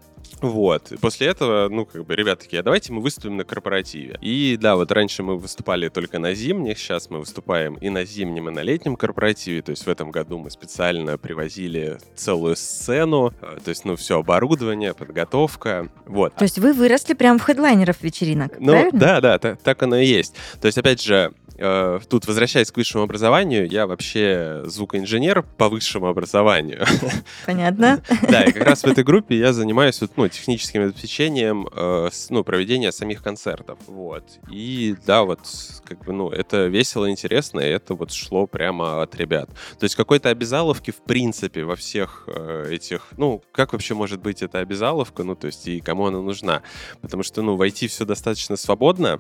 Вот. 0.42 0.92
После 1.02 1.28
этого, 1.28 1.68
ну, 1.70 1.86
как 1.86 2.06
бы, 2.06 2.16
ребята 2.16 2.44
такие, 2.44 2.60
а 2.62 2.64
давайте 2.64 2.94
мы 2.94 3.02
выступим 3.02 3.38
на 3.38 3.44
корпоративе. 3.44 4.18
И 4.22 4.58
да, 4.60 4.76
вот 4.76 4.92
раньше 4.92 5.24
мы 5.24 5.38
выступали 5.38 5.90
только 5.90 6.20
на 6.20 6.34
зимних, 6.34 6.78
сейчас 6.80 7.10
мы 7.10 7.20
выступаем 7.20 7.76
и 7.76 7.90
на 7.90 8.06
зимнем, 8.06 8.50
и 8.50 8.52
на 8.52 8.62
летнем 8.62 8.96
корпоративе. 8.96 9.62
То 9.62 9.72
есть 9.72 9.86
в 9.86 9.90
этом 9.90 10.12
году 10.12 10.38
мы 10.38 10.50
специально 10.52 11.18
привозили 11.18 11.98
целую 12.16 12.56
сцену, 12.56 13.34
э, 13.42 13.58
то 13.64 13.70
есть, 13.70 13.86
ну, 13.86 13.96
все 13.96 14.20
оборудование, 14.20 14.94
подготовка. 14.94 15.90
Вот. 16.06 16.36
То 16.36 16.44
есть 16.44 16.58
вы 16.60 16.74
выросли 16.74 17.14
прямо 17.14 17.38
в 17.40 17.44
хедлайнеров 17.44 18.02
вечеринок, 18.02 18.54
Ну, 18.60 18.72
правильно? 18.74 19.00
да, 19.00 19.22
да, 19.22 19.38
та- 19.40 19.56
так 19.56 19.84
оно 19.84 19.98
и 19.98 20.06
есть. 20.06 20.36
То 20.62 20.68
есть, 20.68 20.78
опять 20.78 21.02
же, 21.02 21.34
тут, 22.10 22.28
возвращаясь 22.28 22.72
к 22.72 22.78
высшему 22.78 23.04
образованию, 23.04 23.68
я 23.68 23.88
вообще 23.88 24.64
звукоинженер 24.66 25.44
по 25.44 25.70
высшему 25.70 26.08
образованию. 26.08 26.86
Понятно. 27.46 28.02
Да, 28.30 28.44
и 28.44 28.52
как 28.52 28.64
раз 28.64 28.84
в 28.84 28.88
этой 28.88 29.04
группе 29.04 29.38
я 29.38 29.54
занимаюсь 29.54 30.00
ну, 30.16 30.28
техническим 30.28 30.84
обеспечением 30.84 31.68
э, 31.74 32.10
ну, 32.30 32.44
проведения 32.44 32.92
самих 32.92 33.24
концертов. 33.24 33.80
Вот. 33.88 34.24
И 34.50 34.96
да, 35.06 35.24
вот 35.24 35.40
как 35.84 36.06
бы, 36.06 36.14
ну, 36.14 36.30
это 36.30 36.68
весело, 36.68 37.10
интересно, 37.10 37.60
и 37.60 37.70
это 37.70 37.94
вот 37.94 38.12
шло 38.12 38.48
прямо 38.48 39.02
от 39.02 39.16
ребят. 39.16 39.50
То 39.80 39.84
есть 39.84 39.96
какой-то 39.96 40.30
обязаловки, 40.30 40.92
в 40.92 41.04
принципе, 41.04 41.64
во 41.64 41.76
всех 41.76 42.24
э, 42.28 42.70
этих... 42.72 43.10
Ну, 43.18 43.44
как 43.52 43.74
вообще 43.74 43.94
может 43.94 44.22
быть 44.22 44.42
эта 44.42 44.60
обязаловка? 44.60 45.24
Ну, 45.24 45.36
то 45.36 45.48
есть 45.48 45.68
и 45.68 45.80
кому 45.80 46.08
она 46.08 46.22
нужна? 46.22 46.62
Потому 47.02 47.24
что, 47.24 47.42
ну, 47.42 47.56
в 47.56 47.62
IT 47.62 47.88
все 47.88 48.06
достаточно 48.06 48.56
свободно. 48.56 49.20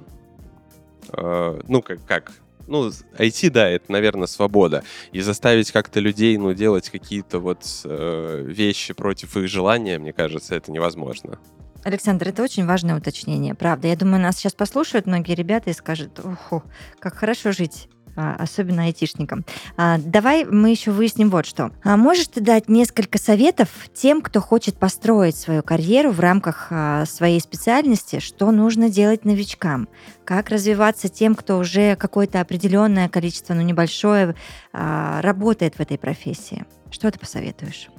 Э, 1.14 1.60
ну, 1.68 1.82
как, 1.82 2.06
как? 2.06 2.32
Ну, 2.68 2.90
IT, 2.90 3.50
да, 3.50 3.68
это, 3.68 3.92
наверное, 3.92 4.28
свобода. 4.28 4.84
И 5.12 5.22
заставить 5.22 5.72
как-то 5.72 6.00
людей, 6.00 6.38
ну, 6.38 6.54
делать 6.54 6.90
какие-то 6.90 7.40
вот 7.40 7.66
э, 7.84 8.44
вещи 8.48 8.94
против 8.94 9.36
их 9.38 9.48
желания, 9.48 10.00
мне 10.00 10.14
кажется, 10.14 10.56
это 10.56 10.72
невозможно. 10.72 11.40
Александр, 11.84 12.30
это 12.30 12.44
очень 12.44 12.66
важное 12.66 12.96
уточнение, 12.96 13.56
правда. 13.56 13.88
Я 13.88 13.96
думаю, 13.96 14.22
нас 14.22 14.38
сейчас 14.38 14.54
послушают 14.54 15.08
многие 15.08 15.34
ребята 15.34 15.72
и 15.72 15.74
скажут, 15.74 16.20
уху, 16.20 16.64
как 17.00 17.16
хорошо 17.16 17.52
жить 17.52 17.90
особенно 18.16 18.84
айтишникам. 18.84 19.46
А, 19.78 19.98
Давай 19.98 20.46
мы 20.46 20.72
еще 20.72 20.92
выясним 20.92 21.30
вот 21.30 21.46
что. 21.46 21.72
А 21.84 21.98
Можешь 21.98 22.28
ты 22.28 22.42
дать 22.42 22.70
несколько 22.70 23.18
советов 23.18 23.70
тем, 23.94 24.22
кто 24.22 24.42
хочет 24.42 24.76
построить 24.78 25.36
свою 25.36 25.64
карьеру 25.64 26.12
в 26.12 26.20
рамках 26.20 26.68
а, 26.70 27.06
своей 27.06 27.40
специальности, 27.40 28.20
что 28.20 28.52
нужно 28.52 28.90
делать 28.90 29.26
новичкам? 29.26 29.88
Как 30.26 30.50
развиваться 30.50 31.10
тем, 31.10 31.36
кто 31.36 31.58
уже 31.58 31.96
какое-то 31.96 32.42
определенное 32.42 33.10
количество, 33.10 33.54
ну 33.54 33.62
небольшое, 33.62 34.36
а, 34.74 35.22
работает 35.22 35.76
в 35.76 35.80
этой 35.80 35.98
профессии? 35.98 36.66
Что 36.90 37.12
ты 37.12 37.20
посоветуешь? 37.20 37.90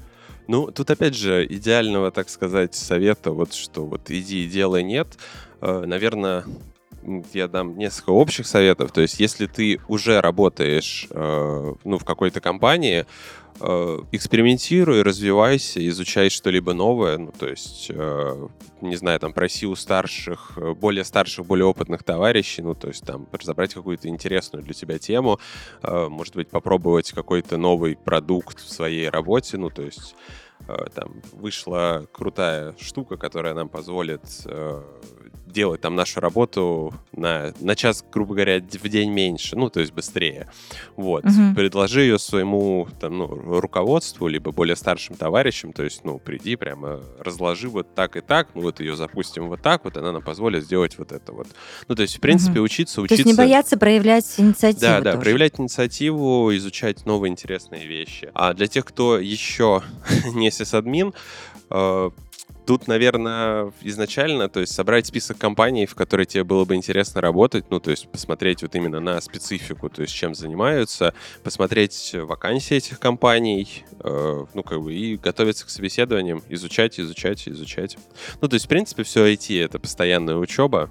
Ну, 0.48 0.70
тут 0.70 0.90
опять 0.90 1.14
же 1.16 1.46
идеального, 1.46 2.10
так 2.10 2.28
сказать, 2.28 2.74
совета, 2.74 3.30
вот 3.30 3.54
что 3.54 3.86
вот 3.86 4.10
иди 4.10 4.44
и 4.44 4.48
делай 4.48 4.82
нет. 4.82 5.16
Э, 5.60 5.84
Наверное, 5.86 6.44
я 7.32 7.48
дам 7.48 7.76
несколько 7.76 8.10
общих 8.10 8.46
советов. 8.46 8.92
То 8.92 9.00
есть, 9.00 9.20
если 9.20 9.46
ты 9.46 9.80
уже 9.88 10.20
работаешь 10.20 11.06
э, 11.10 11.74
ну, 11.84 11.98
в 11.98 12.04
какой-то 12.04 12.40
компании, 12.40 13.06
э, 13.60 13.98
экспериментируй, 14.12 15.02
развивайся, 15.02 15.86
изучай 15.88 16.30
что-либо 16.30 16.74
новое. 16.74 17.18
Ну, 17.18 17.32
то 17.36 17.48
есть, 17.48 17.90
э, 17.90 18.48
не 18.80 18.96
знаю, 18.96 19.20
там, 19.20 19.32
проси 19.32 19.66
у 19.66 19.74
старших, 19.76 20.52
э, 20.56 20.74
более 20.74 21.04
старших, 21.04 21.46
более 21.46 21.66
опытных 21.66 22.02
товарищей, 22.02 22.62
ну, 22.62 22.74
то 22.74 22.88
есть, 22.88 23.04
там, 23.04 23.26
разобрать 23.32 23.74
какую-то 23.74 24.08
интересную 24.08 24.64
для 24.64 24.74
тебя 24.74 24.98
тему, 24.98 25.38
э, 25.82 26.08
может 26.08 26.34
быть, 26.34 26.48
попробовать 26.48 27.12
какой-то 27.12 27.56
новый 27.56 27.96
продукт 27.96 28.60
в 28.60 28.70
своей 28.70 29.08
работе, 29.08 29.58
ну, 29.58 29.70
то 29.70 29.82
есть, 29.82 30.14
э, 30.68 30.86
там, 30.94 31.22
вышла 31.32 32.06
крутая 32.12 32.74
штука, 32.80 33.16
которая 33.16 33.54
нам 33.54 33.68
позволит 33.68 34.22
э, 34.46 34.82
делать 35.46 35.80
там 35.80 35.94
нашу 35.94 36.20
работу 36.20 36.94
на, 37.12 37.52
на 37.60 37.76
час, 37.76 38.04
грубо 38.10 38.34
говоря, 38.34 38.60
в 38.60 38.88
день 38.88 39.10
меньше, 39.10 39.56
ну, 39.56 39.70
то 39.70 39.80
есть 39.80 39.92
быстрее. 39.92 40.48
Вот. 40.96 41.24
Мгм. 41.24 41.54
Предложи 41.54 42.02
ее 42.02 42.18
своему 42.18 42.88
там, 43.00 43.18
ну, 43.18 43.26
руководству, 43.60 44.26
либо 44.28 44.50
более 44.50 44.76
старшим 44.76 45.16
товарищам, 45.16 45.72
то 45.72 45.82
есть, 45.82 46.04
ну, 46.04 46.18
приди 46.18 46.56
прямо, 46.56 47.00
разложи 47.18 47.68
вот 47.68 47.94
так 47.94 48.16
и 48.16 48.20
так, 48.20 48.48
мы 48.54 48.62
вот 48.62 48.80
ее 48.80 48.96
запустим 48.96 49.48
вот 49.48 49.62
так, 49.62 49.84
вот 49.84 49.96
она 49.96 50.12
нам 50.12 50.22
позволит 50.22 50.64
сделать 50.64 50.98
вот 50.98 51.12
это 51.12 51.32
вот. 51.32 51.48
Ну, 51.88 51.94
то 51.94 52.02
есть, 52.02 52.16
в 52.16 52.20
принципе, 52.20 52.60
учиться, 52.60 52.96
То 52.96 53.02
учиться... 53.02 53.22
есть 53.22 53.26
не 53.26 53.34
бояться 53.34 53.76
проявлять 53.76 54.34
инициативу 54.38 54.80
Да, 54.80 55.00
да, 55.00 55.12
тоже. 55.12 55.22
проявлять 55.22 55.60
инициативу, 55.60 56.54
изучать 56.56 57.04
новые 57.06 57.30
интересные 57.30 57.86
вещи. 57.86 58.30
А 58.34 58.54
для 58.54 58.66
тех, 58.66 58.84
кто 58.84 59.18
еще 59.18 59.82
не 60.34 60.50
сисадмин, 60.50 61.12
э, 61.70 62.10
тут, 62.66 62.86
наверное, 62.86 63.72
изначально, 63.80 64.48
то 64.48 64.60
есть 64.60 64.74
собрать 64.74 65.06
список 65.06 65.38
компаний, 65.38 65.86
в 65.86 65.94
которые 65.94 66.26
тебе 66.26 66.44
было 66.44 66.64
бы 66.64 66.74
интересно 66.74 67.20
работать, 67.20 67.66
ну, 67.70 67.80
то 67.80 67.90
есть 67.90 68.08
посмотреть 68.08 68.62
вот 68.62 68.74
именно 68.74 69.00
на 69.00 69.20
специфику, 69.20 69.88
то 69.88 70.02
есть 70.02 70.14
чем 70.14 70.34
занимаются, 70.34 71.14
посмотреть 71.42 72.14
вакансии 72.14 72.76
этих 72.76 73.00
компаний, 73.00 73.84
э, 74.00 74.44
ну, 74.54 74.62
как 74.62 74.80
бы, 74.82 74.94
и 74.94 75.16
готовиться 75.16 75.66
к 75.66 75.70
собеседованиям, 75.70 76.42
изучать, 76.48 76.98
изучать, 77.00 77.48
изучать. 77.48 77.96
Ну, 78.40 78.48
то 78.48 78.54
есть, 78.54 78.66
в 78.66 78.68
принципе, 78.68 79.02
все 79.02 79.32
IT— 79.32 79.64
это 79.64 79.78
постоянная 79.78 80.36
учеба, 80.36 80.90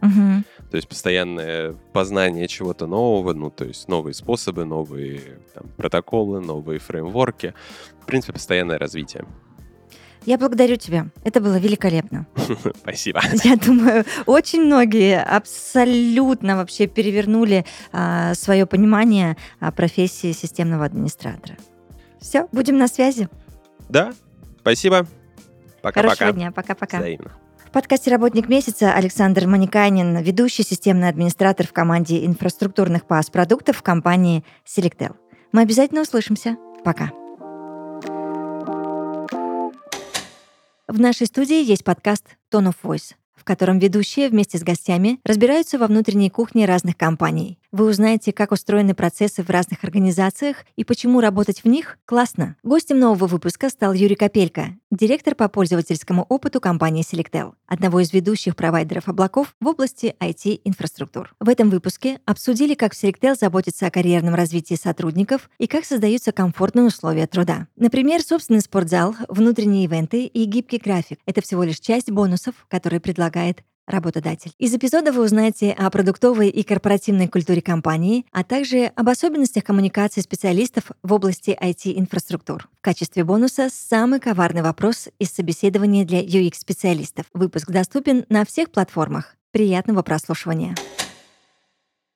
Мгм. 0.00 0.44
то 0.70 0.76
есть 0.76 0.88
постоянное 0.88 1.72
познание 1.92 2.46
чего-то 2.46 2.86
нового, 2.86 3.32
ну, 3.32 3.50
то 3.50 3.64
есть 3.64 3.88
новые 3.88 4.14
способы, 4.14 4.64
новые 4.64 5.40
там, 5.54 5.66
протоколы, 5.76 6.40
новые 6.40 6.78
фреймворки. 6.78 7.54
В 8.00 8.06
принципе, 8.06 8.32
постоянное 8.32 8.78
развитие. 8.78 9.26
Я 10.28 10.36
благодарю 10.36 10.76
тебя. 10.76 11.06
Это 11.24 11.40
было 11.40 11.58
великолепно. 11.58 12.26
Спасибо. 12.82 13.22
Я 13.44 13.56
думаю, 13.56 14.04
очень 14.26 14.60
многие 14.60 15.22
абсолютно 15.22 16.58
вообще 16.58 16.86
перевернули 16.86 17.64
свое 18.34 18.66
понимание 18.66 19.38
а, 19.58 19.72
профессии 19.72 20.32
системного 20.32 20.84
администратора. 20.84 21.56
Все, 22.20 22.46
будем 22.52 22.76
на 22.76 22.88
связи. 22.88 23.30
Да, 23.88 24.12
спасибо. 24.60 25.06
Пока-пока. 25.80 26.02
Хорошего 26.02 26.32
дня. 26.32 26.52
Пока-пока. 26.52 26.98
Взаимно. 26.98 27.32
В 27.66 27.70
подкасте 27.70 28.10
«Работник 28.10 28.50
месяца» 28.50 28.92
Александр 28.92 29.46
Маниканин, 29.46 30.18
ведущий 30.18 30.62
системный 30.62 31.08
администратор 31.08 31.66
в 31.66 31.72
команде 31.72 32.26
инфраструктурных 32.26 33.06
пас-продуктов 33.06 33.78
в 33.78 33.82
компании 33.82 34.44
Selectel. 34.66 35.16
Мы 35.52 35.62
обязательно 35.62 36.02
услышимся. 36.02 36.58
Пока. 36.84 37.12
В 40.88 40.98
нашей 40.98 41.26
студии 41.26 41.62
есть 41.62 41.84
подкаст 41.84 42.38
Tone 42.50 42.72
of 42.72 42.76
Voice, 42.82 43.14
в 43.38 43.44
котором 43.44 43.78
ведущие 43.78 44.28
вместе 44.28 44.58
с 44.58 44.62
гостями 44.62 45.20
разбираются 45.24 45.78
во 45.78 45.86
внутренней 45.86 46.30
кухне 46.30 46.66
разных 46.66 46.96
компаний. 46.96 47.58
Вы 47.70 47.84
узнаете, 47.84 48.32
как 48.32 48.50
устроены 48.52 48.94
процессы 48.94 49.42
в 49.42 49.50
разных 49.50 49.84
организациях 49.84 50.64
и 50.76 50.84
почему 50.84 51.20
работать 51.20 51.64
в 51.64 51.68
них 51.68 51.98
классно. 52.06 52.56
Гостем 52.62 52.98
нового 52.98 53.26
выпуска 53.26 53.68
стал 53.68 53.92
Юрий 53.92 54.14
Копелько, 54.14 54.68
директор 54.90 55.34
по 55.34 55.48
пользовательскому 55.50 56.24
опыту 56.30 56.62
компании 56.62 57.04
Selectel, 57.04 57.52
одного 57.66 58.00
из 58.00 58.12
ведущих 58.14 58.56
провайдеров 58.56 59.08
облаков 59.08 59.54
в 59.60 59.68
области 59.68 60.16
IT-инфраструктур. 60.18 61.34
В 61.40 61.48
этом 61.50 61.68
выпуске 61.68 62.20
обсудили, 62.24 62.74
как 62.74 62.94
Selectel 62.94 63.36
заботится 63.38 63.86
о 63.86 63.90
карьерном 63.90 64.34
развитии 64.34 64.74
сотрудников 64.74 65.50
и 65.58 65.66
как 65.66 65.84
создаются 65.84 66.32
комфортные 66.32 66.86
условия 66.86 67.26
труда. 67.26 67.68
Например, 67.76 68.22
собственный 68.22 68.62
спортзал, 68.62 69.14
внутренние 69.28 69.84
ивенты 69.84 70.24
и 70.24 70.44
гибкий 70.44 70.78
график— 70.78 71.18
это 71.26 71.42
всего 71.42 71.64
лишь 71.64 71.80
часть 71.80 72.10
бонусов, 72.10 72.54
которые 72.68 73.00
предлагает 73.28 73.62
работодатель. 73.86 74.52
Из 74.58 74.74
эпизода 74.74 75.12
вы 75.12 75.24
узнаете 75.24 75.72
о 75.72 75.88
продуктовой 75.88 76.50
и 76.50 76.62
корпоративной 76.62 77.26
культуре 77.26 77.62
компании, 77.62 78.26
а 78.32 78.44
также 78.44 78.92
об 78.96 79.08
особенностях 79.08 79.64
коммуникации 79.64 80.20
специалистов 80.20 80.90
в 81.02 81.12
области 81.12 81.56
IT-инфраструктур. 81.58 82.68
В 82.76 82.82
качестве 82.82 83.24
бонуса 83.24 83.70
самый 83.72 84.20
коварный 84.20 84.62
вопрос 84.62 85.08
из 85.18 85.30
собеседования 85.30 86.04
для 86.04 86.22
UX-специалистов. 86.22 87.26
Выпуск 87.32 87.70
доступен 87.70 88.26
на 88.28 88.44
всех 88.44 88.70
платформах. 88.70 89.36
Приятного 89.52 90.02
прослушивания. 90.02 90.74